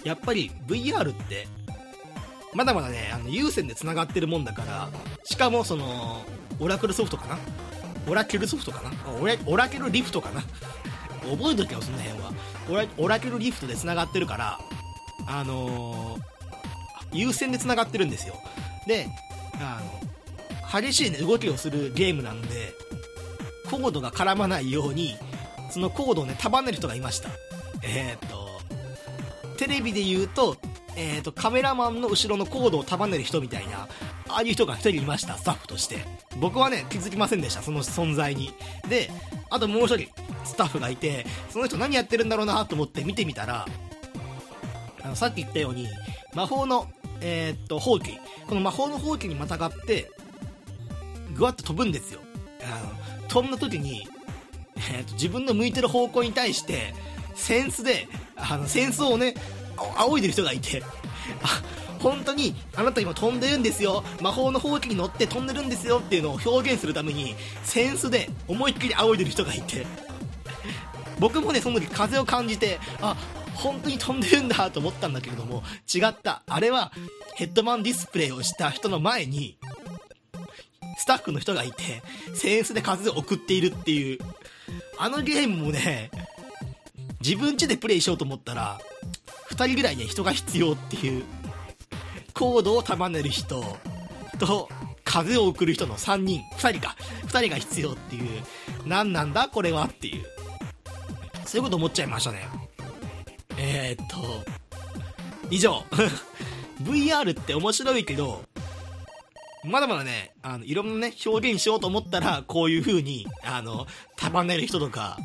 [0.04, 1.48] ー、やっぱり VR って、
[2.54, 4.90] まだまだね、あの有線で繋がってるもんだから、
[5.24, 6.22] しかもその、
[6.60, 7.38] オラクルソフトかな
[8.08, 8.90] オラケルソフトかな？
[9.20, 10.42] オラオラケルリフトかな？
[11.22, 12.32] 覚えとけよ、その辺は。
[12.68, 14.58] オラオラケルリフトで繋がってるから、
[15.26, 16.20] あのー、
[17.12, 18.34] 有線で繋がってるんですよ。
[18.86, 19.08] で、
[19.60, 19.80] あ
[20.72, 22.74] の、激しいね、動きをするゲームなんで、
[23.70, 25.16] コードが絡まないように、
[25.70, 27.28] そのコードをね、束ねる人がいました。
[27.82, 28.60] えー、っと、
[29.58, 30.56] テレビで言うと、
[30.96, 33.88] えー、っと、カメラマンの後ろのコードを束ねる人みたいな、
[34.28, 36.04] ああいう人が一人いました、スタッフとして。
[36.38, 38.52] 僕はね、気づきませんでした、その存在に。
[38.88, 39.10] で、
[39.50, 40.08] あともう一人、
[40.44, 43.66] スタッフがいて、その人何やってるんだろうなと思って見てみたら、
[45.02, 45.88] あの、さっき言ったように、
[46.34, 46.90] 魔法の、
[47.20, 48.18] えー、っと、ほうき。
[48.46, 50.10] この魔法のほうきにまたがって、
[51.34, 52.20] ぐわっと飛ぶんですよ。
[52.62, 54.06] あの、飛んだ時に、
[54.76, 56.94] えー、っと、自分の向いてる方向に対して、
[57.34, 59.34] センスで、あの、戦争をね、
[59.96, 60.82] 仰いでる人がいて、
[62.00, 64.02] 本当に、あなた今飛んでるんですよ。
[64.20, 69.86] 魔法のほうきに乗って飛んでるんですよっていうのを表現するために、センスで思いっきり仰いでる人がいて、
[71.20, 73.16] 僕もね、その時風を感じて、あ、
[73.54, 75.62] 本当に飛んでるんだと思ったんだけれども、
[75.92, 76.42] 違った。
[76.48, 76.92] あれは、
[77.36, 79.56] ヘッドマンディスプレイをした人の前に、
[80.98, 82.02] スタッフの人がいて、
[82.34, 84.18] センスで風を送っているっていう、
[84.98, 86.10] あのゲームもね、
[87.24, 88.80] 自分家でプレイしようと思ったら、
[89.50, 91.24] 2人ぐらいね、人が必要っていう、
[92.34, 93.64] コードを束ねる人
[94.38, 94.68] と、
[95.04, 96.96] 風を送る人の3人、2人か、
[97.26, 98.42] 2人が必要っていう、
[98.86, 100.24] 何なんだこれはっていう。
[101.46, 102.48] そういうこと思っちゃいましたね。
[103.58, 104.44] えー、っと、
[105.50, 105.84] 以上。
[106.82, 108.42] VR って面白いけど、
[109.64, 115.18] まだまだね、あの、いろんなね、表現しようと思ったら、こういう風に、あの、束ねる人とか、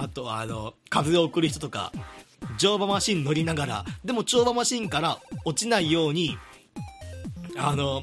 [0.00, 1.92] あとはあの、風を送る人とか、
[2.58, 6.38] 乗馬マシン乗りながら、でも乗馬マシンから落ちないように、
[7.56, 8.02] あの、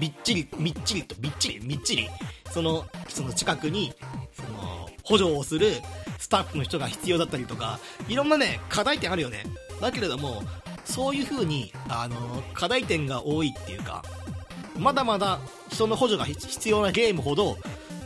[0.00, 2.08] びっちり、みっちりと、びっちり、みっちり、
[2.50, 3.92] その、その近くに、
[4.32, 5.72] その、補助をする
[6.18, 7.78] スタッフの人が必要だったりとか、
[8.08, 9.44] いろんなね、課題点あるよね。
[9.80, 10.42] だけれども、
[10.84, 14.04] そういう風に、あの、課題点が多いっていうか、
[14.76, 15.40] まだまだ
[15.70, 17.56] 人の補助が必要なゲームほど、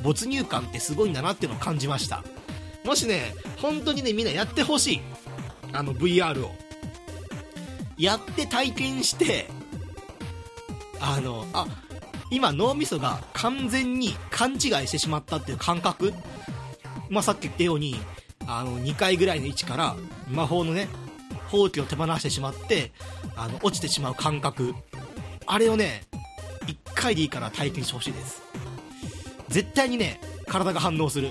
[0.03, 2.25] 没入感ってすごいんだなっていうのを感じました。
[2.85, 5.01] もしね、本当にね、みんなやってほしい。
[5.73, 6.53] あの VR を。
[7.97, 9.49] やって体験して、
[11.01, 11.67] あの、あ、
[12.31, 16.13] 今脳みそが完全に勘違いしてしまったっていう感覚
[17.11, 17.97] まあ、さっき言ったように、
[18.47, 19.97] あの、2回ぐらいの位置から
[20.31, 20.89] 魔法のね、
[21.49, 22.91] 放棄を手放してしまって、
[23.37, 24.75] あの、落ちてしまう感覚。
[25.47, 26.05] あれをね、
[26.67, 28.43] 1回でいいから体験してほしいです。
[29.49, 31.31] 絶対にね、体が反応する。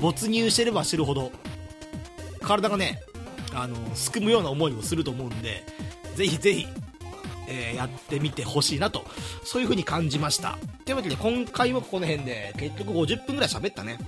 [0.00, 1.30] 没入してればしてるほど、
[2.40, 3.00] 体がね、
[3.54, 5.64] あの、すくむような思いをすると思うんで、
[6.14, 6.66] ぜひぜひ、
[7.48, 9.04] えー、やってみてほしいなと、
[9.44, 10.58] そういう風に感じました。
[10.84, 13.98] というわけで、今回もこの辺で、結局50分ぐらい喋ったね。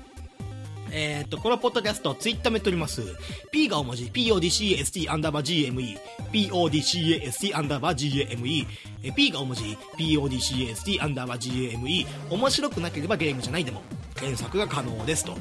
[0.95, 3.03] えー、っと、このポッドキャスト、ツイッターもやっております。
[3.51, 5.99] P が大文字、PODCAST アンダーバー GME、
[6.33, 9.63] PODCAST アンダーバー GME、P が大文字、
[9.97, 13.81] PODCAST アンダーバー GME、面白くなければゲームじゃないでも、
[14.15, 15.25] 検索が可能です。
[15.25, 15.35] と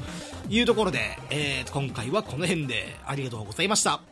[0.52, 4.02] いうところで、えー、今回はこの辺でありがとうございました。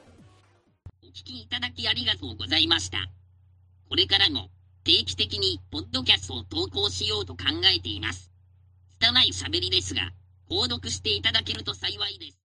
[1.03, 3.11] お聞きいただきありがとうございました。
[3.91, 4.49] これからも
[4.83, 7.43] 定期的にポッドキャストを投稿しようと考
[7.77, 8.31] えています。
[9.01, 10.13] 拙い喋りですが、
[10.49, 12.39] 購読していただけると幸いです。